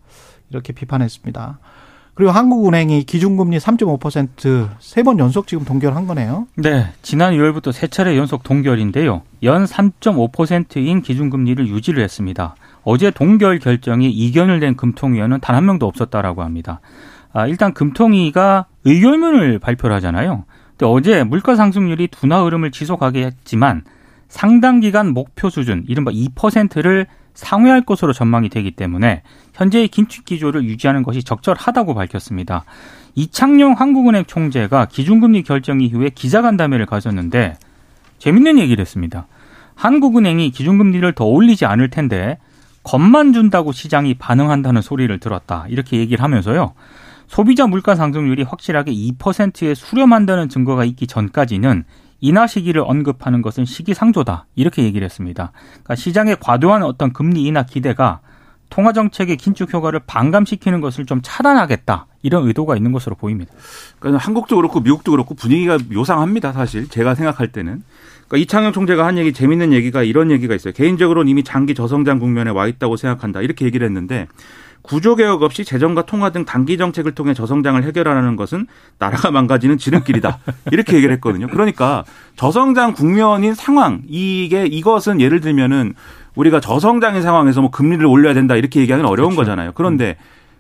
이렇게 0.50 0.74
비판했습니다. 0.74 1.60
그리고 2.16 2.32
한국은행이 2.32 3.04
기준금리 3.04 3.58
3.5%세 3.58 5.04
번 5.04 5.20
연속 5.20 5.48
지금 5.48 5.66
동결한 5.66 6.08
거네요. 6.08 6.48
네, 6.56 6.88
지난 7.02 7.34
6월부터 7.34 7.74
세 7.74 7.88
차례 7.88 8.18
연속 8.18 8.44
동결인데요. 8.44 9.22
연 9.44 9.66
3.5%인 9.66 11.02
기준금리를 11.02 11.68
유지를 11.68 12.02
했습니다. 12.04 12.56
어제 12.84 13.12
동결 13.12 13.60
결정이 13.60 14.10
이견을 14.10 14.60
낸 14.62 14.76
금통위원은 14.76 15.42
단 15.42 15.56
한 15.56 15.66
명도 15.66 15.88
없었다라고 15.88 16.42
합니다. 16.42 16.80
아, 17.34 17.48
일단 17.48 17.74
금통위가 17.74 18.66
의결문을 18.86 19.60
발표를 19.60 19.96
하잖아요. 19.98 20.46
근데 20.72 20.86
어제 20.86 21.24
물가 21.24 21.56
상승률이 21.56 22.08
둔화 22.08 22.44
흐름을 22.44 22.72
지속하게 22.72 23.26
했지만 23.26 23.84
상당 24.30 24.80
기간 24.80 25.14
목표 25.14 25.50
수준, 25.50 25.84
이른바 25.88 26.12
2%를 26.12 27.08
상회할 27.36 27.82
것으로 27.82 28.14
전망이 28.14 28.50
되기 28.50 28.72
때문에 28.72 29.22
현재의 29.54 29.88
긴축 29.90 30.26
기조를 30.26 30.64
유지하는 30.64 31.04
것이 31.04 31.24
적절하다고 31.24 31.94
밝혔습니다. 31.94 32.64
이창용 33.14 33.74
한국은행 33.74 34.26
총재가 34.26 34.86
기준금리 34.86 35.44
결정 35.44 35.82
이후에 35.82 36.10
기자간담회를 36.10 36.86
가졌는데 36.86 37.58
재밌는 38.18 38.58
얘기를 38.60 38.82
했습니다. 38.82 39.28
한국은행이 39.76 40.52
기준금리를 40.52 41.14
더 41.14 41.26
올리지 41.26 41.66
않을 41.66 41.90
텐데 41.90 42.38
겁만 42.84 43.34
준다고 43.34 43.72
시장이 43.72 44.16
반응한다는 44.16 44.82
소리를 44.82 45.18
들었다. 45.20 45.66
이렇게 45.70 45.98
얘기를 45.98 46.24
하면서요. 46.24 46.74
소비자 47.28 47.68
물가 47.68 47.96
상승률이 47.96 48.44
확실하게 48.44 48.92
2%에 48.94 49.74
수렴한다는 49.74 50.48
증거가 50.48 50.86
있기 50.86 51.08
전까지는 51.08 51.84
인하 52.22 52.48
시기를 52.48 52.82
언급하는 52.86 53.42
것은 53.42 53.66
시기상조다. 53.66 54.46
이렇게 54.56 54.84
얘기를 54.84 55.06
했습니다. 55.06 55.52
그러니까 55.72 55.96
시장의 55.96 56.38
과도한 56.40 56.84
어떤 56.84 57.14
금리 57.14 57.44
인하 57.44 57.64
기대가 57.64 58.20
통화 58.70 58.94
정책의 58.94 59.38
긴축 59.38 59.74
효과를 59.74 60.02
반감시키는 60.08 60.82
것을 60.82 61.06
좀 61.06 61.20
차단하겠다. 61.24 62.08
이런 62.24 62.48
의도가 62.48 62.76
있는 62.76 62.92
것으로 62.92 63.16
보입니다. 63.16 63.54
그러니까 64.00 64.24
한국도 64.24 64.56
그렇고 64.56 64.80
미국도 64.80 65.12
그렇고 65.12 65.36
분위기가 65.36 65.78
묘상합니다. 65.92 66.52
사실 66.54 66.90
제가 66.90 67.16
생각할 67.16 67.52
때는. 67.52 67.84
그러니까 68.28 68.38
이창용 68.38 68.74
총재가 68.74 69.06
한 69.06 69.18
얘기 69.18 69.32
재밌는 69.34 69.72
얘기가 69.72 70.02
이런 70.02 70.32
얘기가 70.32 70.56
있어요. 70.56 70.74
개인적으로는 70.74 71.30
이미 71.30 71.44
장기 71.44 71.76
저성장 71.76 72.20
국면에 72.20 72.50
와 72.50 72.68
있다고 72.68 72.98
생각한다. 72.98 73.42
이렇게 73.42 73.66
얘기를 73.66 73.86
했는데 73.86 74.28
구조개혁 74.86 75.44
없이 75.44 75.66
재정과 75.66 76.06
통화 76.06 76.30
등 76.30 76.46
단기 76.46 76.78
정책을 76.78 77.14
통해 77.14 77.34
저성장을 77.34 77.84
해결하는 77.84 78.36
것은 78.36 78.68
나라가 79.00 79.32
망가지는 79.32 79.78
지름길이다. 79.78 80.40
이렇게 80.72 80.96
얘기를 80.96 81.14
했거든요. 81.16 81.48
그러니까 81.48 82.04
저성장 82.36 82.94
국면인 82.94 83.54
상황 83.54 84.02
이게 84.08 84.66
이것은 84.66 85.22
예를 85.22 85.42
들면은 85.42 85.94
우리가 86.36 86.60
저성장인 86.60 87.22
상황에서 87.22 87.62
뭐 87.62 87.72
금리를 87.72 88.06
올려야 88.06 88.34
된다 88.34 88.56
이렇게 88.56 88.82
얘기하기는 88.82 89.10
어려운 89.10 89.32
그렇죠. 89.32 89.42
거잖아요. 89.42 89.72
그런데 89.74 90.18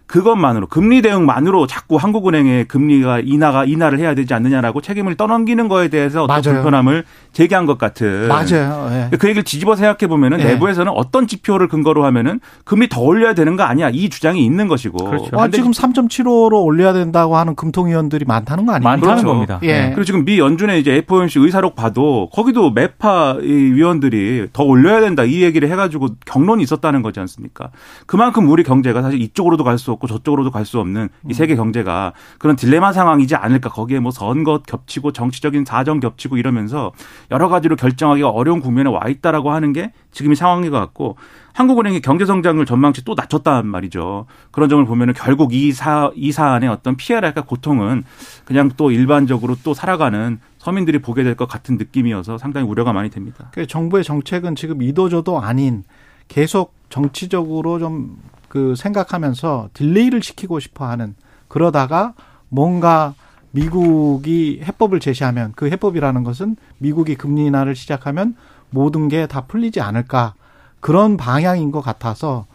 그것만으로 0.08 0.68
금리 0.68 1.02
대응만으로 1.02 1.65
자꾸 1.68 1.96
한국은행의 1.98 2.65
금리가 2.65 3.22
인하가 3.22 3.65
인하를 3.65 4.00
해야 4.00 4.13
되지 4.13 4.34
않느냐라고 4.34 4.82
책임을 4.82 5.15
떠넘기는 5.15 5.68
거에 5.68 5.88
대해서 5.88 6.24
어떤 6.24 6.41
맞아요. 6.41 6.62
불편함을 6.62 7.04
제기한 7.34 7.65
것 7.65 7.78
같은 7.78 8.28
맞아요. 8.28 8.89
예. 9.12 9.18
그 9.18 9.28
얘기를 9.28 9.44
뒤집어 9.44 9.76
생각해 9.76 10.08
보면은 10.08 10.39
예. 10.41 10.46
내부에서는 10.46 10.91
어떤 10.96 11.28
지표를 11.28 11.68
근거로 11.68 12.06
하면은 12.06 12.39
금리 12.65 12.88
더 12.88 13.02
올려야 13.02 13.34
되는 13.34 13.56
거 13.56 13.63
아니야 13.63 13.89
이 13.91 14.10
주장이 14.10 14.46
있는 14.46 14.68
것이고 14.68 14.98
그렇죠. 14.98 15.30
아, 15.34 15.38
반대 15.38 15.58
지금 15.58 15.72
3.75로 15.72 16.63
올려야 16.63 16.94
된다고 16.94 17.38
하는 17.38 17.56
금통위원들이 17.56 18.26
많다는 18.26 18.65
거 18.65 18.74
아니에요? 18.74 18.89
많다는 18.89 19.15
그렇죠. 19.15 19.28
겁니다. 19.28 19.60
예. 19.63 19.74
네. 19.74 19.86
그리고 19.89 20.04
지금 20.04 20.24
미 20.24 20.38
연준의 20.39 20.80
이제 20.80 20.94
FOMC 20.94 21.39
의사록 21.39 21.76
봐도 21.76 22.30
거기도 22.32 22.70
매파 22.72 23.38
이 23.41 23.48
위원들이 23.48 24.50
더 24.54 24.63
올려야 24.63 25.02
된다 25.02 25.24
이 25.24 25.41
얘기를 25.41 25.70
해가지고 25.70 26.10
경론이 26.26 26.62
있었다는 26.63 27.02
거지 27.02 27.20
않습니까? 27.20 27.72
그만큼 28.06 28.48
우리 28.50 28.63
경제가 28.63 29.02
사실 29.02 29.20
이쪽으로도 29.22 29.63
갈수 29.63 29.94
없고 29.95 30.08
저쪽으로도 30.08 30.51
갈 30.51 30.65
수 30.65 30.79
없는 30.79 31.10
이 31.29 31.34
세계 31.34 31.55
경제가 31.55 32.13
그런 32.39 32.55
딜레마 32.55 32.91
상황이지 32.91 33.36
않을까 33.36 33.69
거기에 33.69 33.99
뭐 33.99 34.12
선거 34.12 34.60
겹치고 34.60 35.12
정치적인 35.12 35.65
사정 35.65 35.99
겹치고 35.99 36.38
이러면서 36.38 36.91
여러 37.29 37.49
가지로 37.49 37.75
결정하기가 37.75 38.29
어려운 38.29 38.62
국면에 38.62 38.89
와 38.89 39.08
있다라고 39.08 39.51
하는 39.51 39.73
게 39.73 39.91
지금 40.12 40.31
이 40.31 40.36
상황인 40.36 40.71
것 40.71 40.79
같고 40.79 41.17
한국은행이 41.53 42.01
경제 42.01 42.25
성장을 42.25 42.65
전망치 42.65 43.05
또 43.05 43.13
낮췄단 43.15 43.67
말이죠. 43.67 44.25
그런 44.51 44.67
점을 44.69 44.84
보면은 44.86 45.13
결국 45.13 45.53
이 45.53 45.71
사, 45.71 46.12
이 46.15 46.31
사안의 46.31 46.67
어떤 46.67 46.95
피해랄까 46.97 47.41
고통은 47.41 48.03
그냥 48.43 48.71
또 48.75 48.91
일반적으로 48.91 49.55
또 49.63 49.73
살아가는 49.73 50.39
서민들이 50.58 50.99
보게 50.99 51.23
될 51.23 51.36
것 51.36 51.47
같은 51.47 51.77
느낌이어서 51.77 52.38
상당히 52.38 52.67
우려가 52.67 52.91
많이 52.91 53.10
됩니다. 53.10 53.49
그 53.53 53.67
정부의 53.67 54.03
정책은 54.03 54.55
지금 54.55 54.81
이도저도 54.81 55.39
아닌 55.41 55.84
계속 56.27 56.73
정치적으로 56.89 57.77
좀 57.79 58.17
그 58.56 58.74
생각하면서 58.78 59.72
딜레이를 59.74 60.24
시키고 60.24 60.62
싶어 60.62 60.86
하는 60.88 61.13
그러다가 61.50 62.13
뭔가 62.48 63.13
미국이 63.52 64.62
해법을 64.63 65.02
제시하면 65.02 65.52
그 65.58 65.70
해법이라는 65.70 66.24
것은 66.24 66.56
미국이 66.78 67.15
금리 67.15 67.48
인하를 67.48 67.76
시작하면 67.76 68.38
모든 68.70 69.10
게 69.10 69.28
다 69.28 69.41
풀리지 69.41 69.82
않을까. 69.82 70.36
그런 70.80 71.18
방향인 71.18 71.72
것 71.72 71.82
같아서 71.82 72.46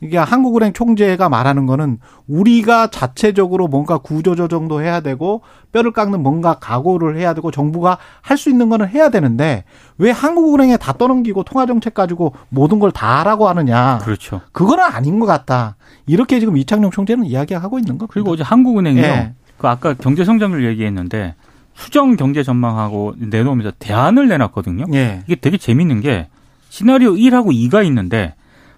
이게 0.00 0.16
한국은행 0.16 0.72
총재가 0.72 1.28
말하는 1.28 1.66
거는 1.66 1.98
우리가 2.28 2.86
자체적으로 2.88 3.66
뭔가 3.66 3.98
구조조정도 3.98 4.80
해야 4.80 5.00
되고 5.00 5.42
뼈를 5.72 5.90
깎는 5.90 6.22
뭔가 6.22 6.54
각오를 6.54 7.16
해야 7.18 7.34
되고 7.34 7.50
정부가 7.50 7.98
할 8.20 8.38
수 8.38 8.48
있는 8.50 8.68
거는 8.68 8.88
해야 8.88 9.08
되는데 9.08 9.64
왜 9.98 10.12
한국은행에 10.12 10.76
다 10.76 10.92
떠넘기고 10.92 11.42
통화정책 11.42 11.94
가지고 11.94 12.34
모든 12.48 12.78
걸 12.78 12.92
다 12.92 13.18
하라고 13.20 13.48
하느냐. 13.48 13.98
그렇죠. 14.02 14.40
그거는 14.52 14.84
아닌 14.84 15.18
것 15.18 15.26
같다. 15.26 15.74
이렇게 16.06 16.38
지금 16.38 16.56
이창용 16.56 16.90
총재는 16.92 17.24
이야기하고 17.26 17.78
있는 17.78 17.98
겁니다. 17.98 18.12
그리고 18.12 18.30
어제 18.30 18.42
한국은행이요. 18.44 19.02
예. 19.02 19.32
그 19.58 19.66
아까 19.66 19.94
경제 19.94 20.24
성장률 20.24 20.64
얘기했는데 20.68 21.34
수정 21.74 22.14
경제 22.16 22.42
전망하고 22.44 23.14
내놓으면서 23.18 23.72
대안을 23.80 24.28
내놨거든요. 24.28 24.86
예. 24.94 25.22
이게 25.26 25.34
되게 25.34 25.56
재밌는 25.58 26.00
게 26.00 26.28
시나리오 26.70 27.14
1하고 27.14 27.48
2가 27.52 27.84
있는데 27.86 28.34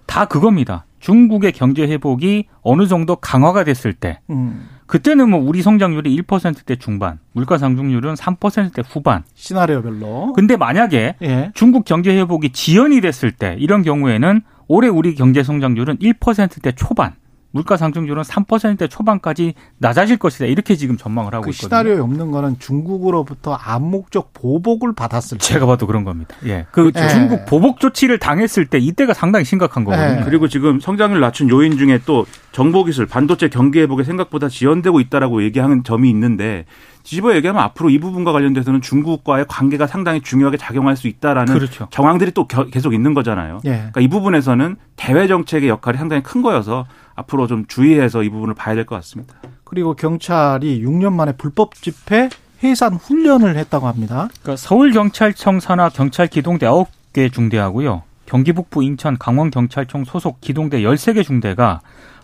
다 0.07 0.25
그겁니다. 0.25 0.85
중국의 1.01 1.51
경제 1.51 1.83
회복이 1.83 2.45
어느 2.61 2.87
정도 2.87 3.17
강화가 3.17 3.63
됐을 3.63 3.93
때 3.93 4.19
음, 4.29 4.67
그때는 4.85 5.29
뭐 5.29 5.39
우리 5.39 5.61
성장률이 5.61 6.15
1%대 6.21 6.75
중반, 6.75 7.19
물가 7.31 7.57
상승률은 7.57 8.13
3%대 8.13 8.83
후반. 8.87 9.23
시나리오별로. 9.35 10.33
근데 10.33 10.55
만약에 10.57 11.15
예. 11.21 11.51
중국 11.53 11.85
경제 11.85 12.15
회복이 12.15 12.51
지연이 12.51 13.01
됐을 13.01 13.31
때 13.31 13.55
이런 13.59 13.83
경우에는 13.83 14.41
올해 14.67 14.87
우리 14.89 15.15
경제 15.15 15.43
성장률은 15.43 15.97
1%대 15.97 16.73
초반, 16.73 17.13
물가 17.51 17.75
상승률은 17.77 18.23
3%대 18.23 18.87
초반까지 18.87 19.53
낮아질 19.77 20.17
것이다. 20.17 20.45
이렇게 20.45 20.75
지금 20.75 20.97
전망을 20.97 21.33
하고 21.33 21.43
그 21.43 21.49
있거든요. 21.49 21.67
시나리오에 21.67 21.99
없는 21.99 22.31
거는 22.31 22.59
중국으로부터 22.59 23.53
암묵적 23.53 24.31
보복을 24.33 24.93
받았을 24.93 25.37
때. 25.37 25.45
제가 25.45 25.65
봐도 25.65 25.85
그런 25.85 26.03
겁니다. 26.03 26.35
예. 26.45 26.65
그 26.71 26.91
예. 26.95 27.07
중국 27.09 27.45
보복 27.45 27.79
조치를 27.79 28.19
당했을 28.19 28.65
때 28.67 28.77
이때가 28.79 29.13
상당히 29.13 29.43
심각한 29.45 29.83
거거든요. 29.83 30.21
예. 30.21 30.23
그리고 30.23 30.47
지금 30.47 30.79
성장률 30.79 31.19
낮춘 31.19 31.49
요인 31.49 31.77
중에 31.77 31.99
또 32.05 32.25
정보 32.51 32.83
기술, 32.83 33.05
반도체 33.05 33.49
경기 33.49 33.79
회복에 33.79 34.03
생각보다 34.03 34.47
지연되고 34.49 34.99
있다라고 35.01 35.43
얘기하는 35.43 35.83
점이 35.83 36.09
있는데 36.09 36.65
뒤집어 37.03 37.33
얘기하면 37.35 37.63
앞으로 37.63 37.89
이 37.89 37.99
부분과 37.99 38.31
관련돼서는 38.31 38.81
중국과의 38.81 39.45
관계가 39.49 39.87
상당히 39.87 40.21
중요하게 40.21 40.57
작용할 40.57 40.95
수 40.95 41.07
있다라는 41.07 41.53
그렇죠. 41.53 41.87
정황들이 41.89 42.31
또 42.31 42.47
겨- 42.47 42.65
계속 42.67 42.93
있는 42.93 43.13
거잖아요. 43.13 43.59
예. 43.65 43.69
그러니까 43.71 44.01
이 44.01 44.07
부분에서는 44.07 44.75
대외 44.97 45.27
정책의 45.27 45.67
역할이 45.69 45.97
상당히 45.97 46.21
큰 46.21 46.41
거여서 46.43 46.85
앞으로 47.15 47.47
좀 47.47 47.65
주의해서 47.67 48.23
이 48.23 48.29
부분을 48.29 48.53
봐야 48.53 48.75
될 48.75 48.85
것 48.85 48.95
같습니다. 48.95 49.35
그리고 49.63 49.93
경찰이 49.93 50.83
6년 50.83 51.13
만에 51.13 51.33
불법 51.33 51.75
집회 51.75 52.29
해산 52.63 52.93
훈련을 52.93 53.57
했다고 53.57 53.87
합니다. 53.87 54.29
그러니까 54.41 54.55
서울 54.57 54.91
경찰청 54.91 55.59
산하 55.59 55.89
경찰 55.89 56.27
기동대 56.27 56.65
9개 56.67 57.31
중대하고요. 57.31 58.03
경기 58.25 58.53
북부 58.53 58.83
인천 58.83 59.17
강원 59.17 59.49
경찰청 59.51 60.05
소속 60.05 60.39
기동대 60.41 60.81
13개 60.81 61.23
중대가 61.23 61.81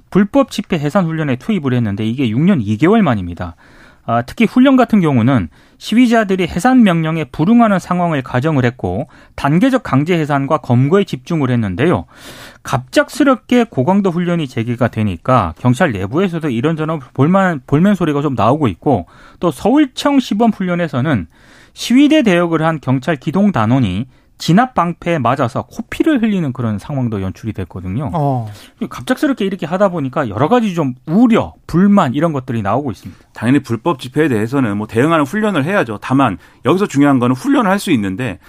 불법 0.09 0.51
집회 0.51 0.77
해산 0.79 1.05
훈련에 1.05 1.35
투입을 1.37 1.73
했는데 1.73 2.05
이게 2.05 2.29
6년 2.29 2.63
2개월 2.65 3.01
만입니다. 3.01 3.55
아, 4.09 4.21
특히 4.21 4.45
훈련 4.45 4.77
같은 4.77 5.01
경우는 5.01 5.49
시위자들이 5.79 6.47
해산 6.47 6.81
명령에 6.83 7.25
불응하는 7.25 7.77
상황을 7.77 8.23
가정을 8.23 8.63
했고 8.63 9.09
단계적 9.35 9.83
강제 9.83 10.17
해산과 10.17 10.59
검거에 10.59 11.03
집중을 11.03 11.51
했는데요. 11.51 12.05
갑작스럽게 12.63 13.65
고강도 13.65 14.09
훈련이 14.09 14.47
재개가 14.47 14.87
되니까 14.87 15.53
경찰 15.59 15.91
내부에서도 15.91 16.49
이런저런 16.49 17.01
볼만 17.13 17.61
볼멘 17.67 17.95
소리가 17.95 18.21
좀 18.21 18.33
나오고 18.33 18.69
있고 18.69 19.07
또 19.41 19.51
서울청 19.51 20.21
시범 20.21 20.51
훈련에서는 20.51 21.27
시위대 21.73 22.23
대역을 22.23 22.61
한 22.61 22.79
경찰 22.79 23.17
기동 23.17 23.51
단원이 23.51 24.07
진압 24.37 24.73
방패에 24.75 25.17
맞아서 25.19 25.63
코피를 25.63 26.21
흘리는 26.21 26.53
그런 26.53 26.77
상황도 26.79 27.21
연출이 27.21 27.53
됐거든요. 27.53 28.11
어. 28.13 28.49
갑작스럽게 28.89 29.45
이렇게 29.45 29.65
하다 29.65 29.89
보니까 29.89 30.29
여러 30.29 30.47
가지 30.47 30.73
좀 30.75 30.93
우려, 31.07 31.53
불만 31.65 32.13
이런 32.13 32.33
것들이 32.33 32.61
나오고 32.61 32.91
있습니다. 32.91 33.19
당연히 33.33 33.59
불법 33.59 33.99
집회에 33.99 34.27
대해서는 34.27 34.77
뭐 34.77 34.85
대응하는 34.87 35.25
훈련을 35.25 35.63
해야죠. 35.65 35.97
다만 36.01 36.37
여기서 36.65 36.85
중요한 36.87 37.19
거는 37.19 37.35
훈련을 37.35 37.69
할 37.69 37.77
수 37.79 37.91
있는데 37.91 38.39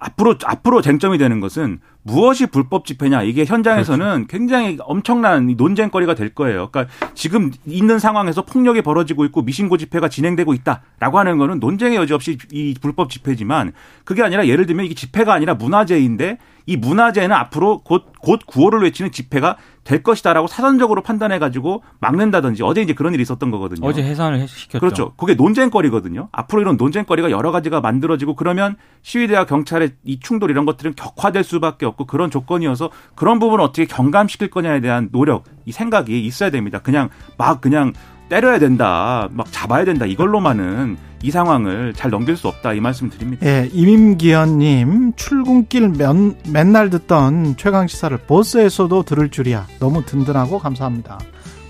앞으로 0.00 0.34
앞으로 0.44 0.80
쟁점이 0.82 1.16
되는 1.18 1.40
것은 1.40 1.78
무엇이 2.04 2.46
불법 2.46 2.84
집회냐 2.84 3.22
이게 3.22 3.44
현장에서는 3.44 4.26
그렇죠. 4.26 4.26
굉장히 4.26 4.76
엄청난 4.80 5.46
논쟁거리가 5.56 6.14
될 6.14 6.30
거예요. 6.34 6.68
그러니까 6.70 6.92
지금 7.14 7.52
있는 7.66 7.98
상황에서 7.98 8.42
폭력이 8.42 8.82
벌어지고 8.82 9.24
있고 9.26 9.42
미신고 9.42 9.76
집회가 9.76 10.08
진행되고 10.08 10.52
있다라고 10.54 11.18
하는 11.18 11.38
거는 11.38 11.60
논쟁의 11.60 11.96
여지 11.98 12.12
없이 12.12 12.38
이 12.50 12.74
불법 12.80 13.10
집회지만 13.10 13.72
그게 14.04 14.22
아니라 14.22 14.46
예를 14.46 14.66
들면 14.66 14.86
이게 14.86 14.94
집회가 14.94 15.32
아니라 15.32 15.54
문화재인데 15.54 16.38
이 16.66 16.76
문화재는 16.76 17.34
앞으로 17.34 17.80
곧, 17.82 18.12
곧 18.20 18.40
구호를 18.46 18.82
외치는 18.82 19.10
집회가 19.10 19.56
될 19.84 20.02
것이다라고 20.02 20.46
사전적으로 20.46 21.02
판단해 21.02 21.40
가지고 21.40 21.82
막는다든지 21.98 22.62
어제 22.62 22.82
이제 22.82 22.92
그런 22.92 23.14
일이 23.14 23.22
있었던 23.22 23.50
거거든요. 23.50 23.86
어제 23.86 24.02
해산을 24.02 24.46
시켰죠. 24.46 24.78
그렇죠. 24.78 25.12
그게 25.16 25.34
논쟁거리거든요. 25.34 26.28
앞으로 26.30 26.62
이런 26.62 26.76
논쟁거리가 26.76 27.32
여러 27.32 27.50
가지가 27.50 27.80
만들어지고 27.80 28.36
그러면 28.36 28.76
시위대와 29.02 29.46
경찰의 29.46 29.94
이 30.04 30.20
충돌 30.20 30.50
이런 30.50 30.64
것들은 30.64 30.94
격화될 30.94 31.42
수밖에 31.42 31.84
없고 31.92 32.06
그런 32.06 32.30
조건이어서 32.30 32.90
그런 33.14 33.38
부분을 33.38 33.64
어떻게 33.64 33.84
경감시킬 33.84 34.50
거냐에 34.50 34.80
대한 34.80 35.08
노력, 35.12 35.44
이 35.64 35.72
생각이 35.72 36.24
있어야 36.24 36.50
됩니다. 36.50 36.80
그냥 36.80 37.08
막 37.38 37.60
그냥 37.60 37.92
때려야 38.28 38.58
된다, 38.58 39.28
막 39.32 39.46
잡아야 39.50 39.84
된다 39.84 40.06
이걸로만은 40.06 40.96
이 41.22 41.30
상황을 41.30 41.92
잘 41.94 42.10
넘길 42.10 42.36
수 42.36 42.48
없다 42.48 42.72
이 42.72 42.80
말씀 42.80 43.08
드립니다. 43.08 43.46
예, 43.46 43.68
이민기현님 43.72 45.12
출근길 45.16 45.90
면, 45.90 46.36
맨날 46.48 46.90
듣던 46.90 47.56
최강 47.56 47.86
시사를 47.86 48.16
버스에서도 48.26 49.02
들을 49.04 49.28
줄이야 49.28 49.66
너무 49.78 50.04
든든하고 50.04 50.58
감사합니다. 50.58 51.18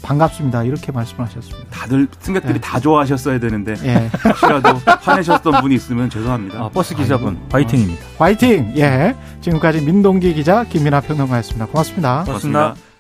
반갑습니다. 0.03 0.65
이렇게 0.65 0.93
말씀하셨습니다. 0.93 1.69
다들 1.71 2.09
승객들이 2.21 2.55
예. 2.57 2.61
다 2.61 2.81
좋아하셨어야 2.81 3.39
되는데 3.39 3.75
예. 3.85 4.11
혹시라도 4.29 4.81
화내셨던 5.01 5.61
분이 5.61 5.75
있으면 5.75 6.11
죄송합니다. 6.11 6.59
아, 6.61 6.69
버스 6.69 6.95
기사분 6.95 7.39
화이팅입니다. 7.51 8.05
화이팅! 8.19 8.73
예. 8.77 9.15
지금까지 9.41 9.83
민동기 9.83 10.35
기자 10.35 10.65
김민아 10.65 11.01
평론가였습니다. 11.01 11.67
고맙습니다. 11.67 12.25
고맙습니다. 12.25 12.61
고맙습니다. 12.61 12.92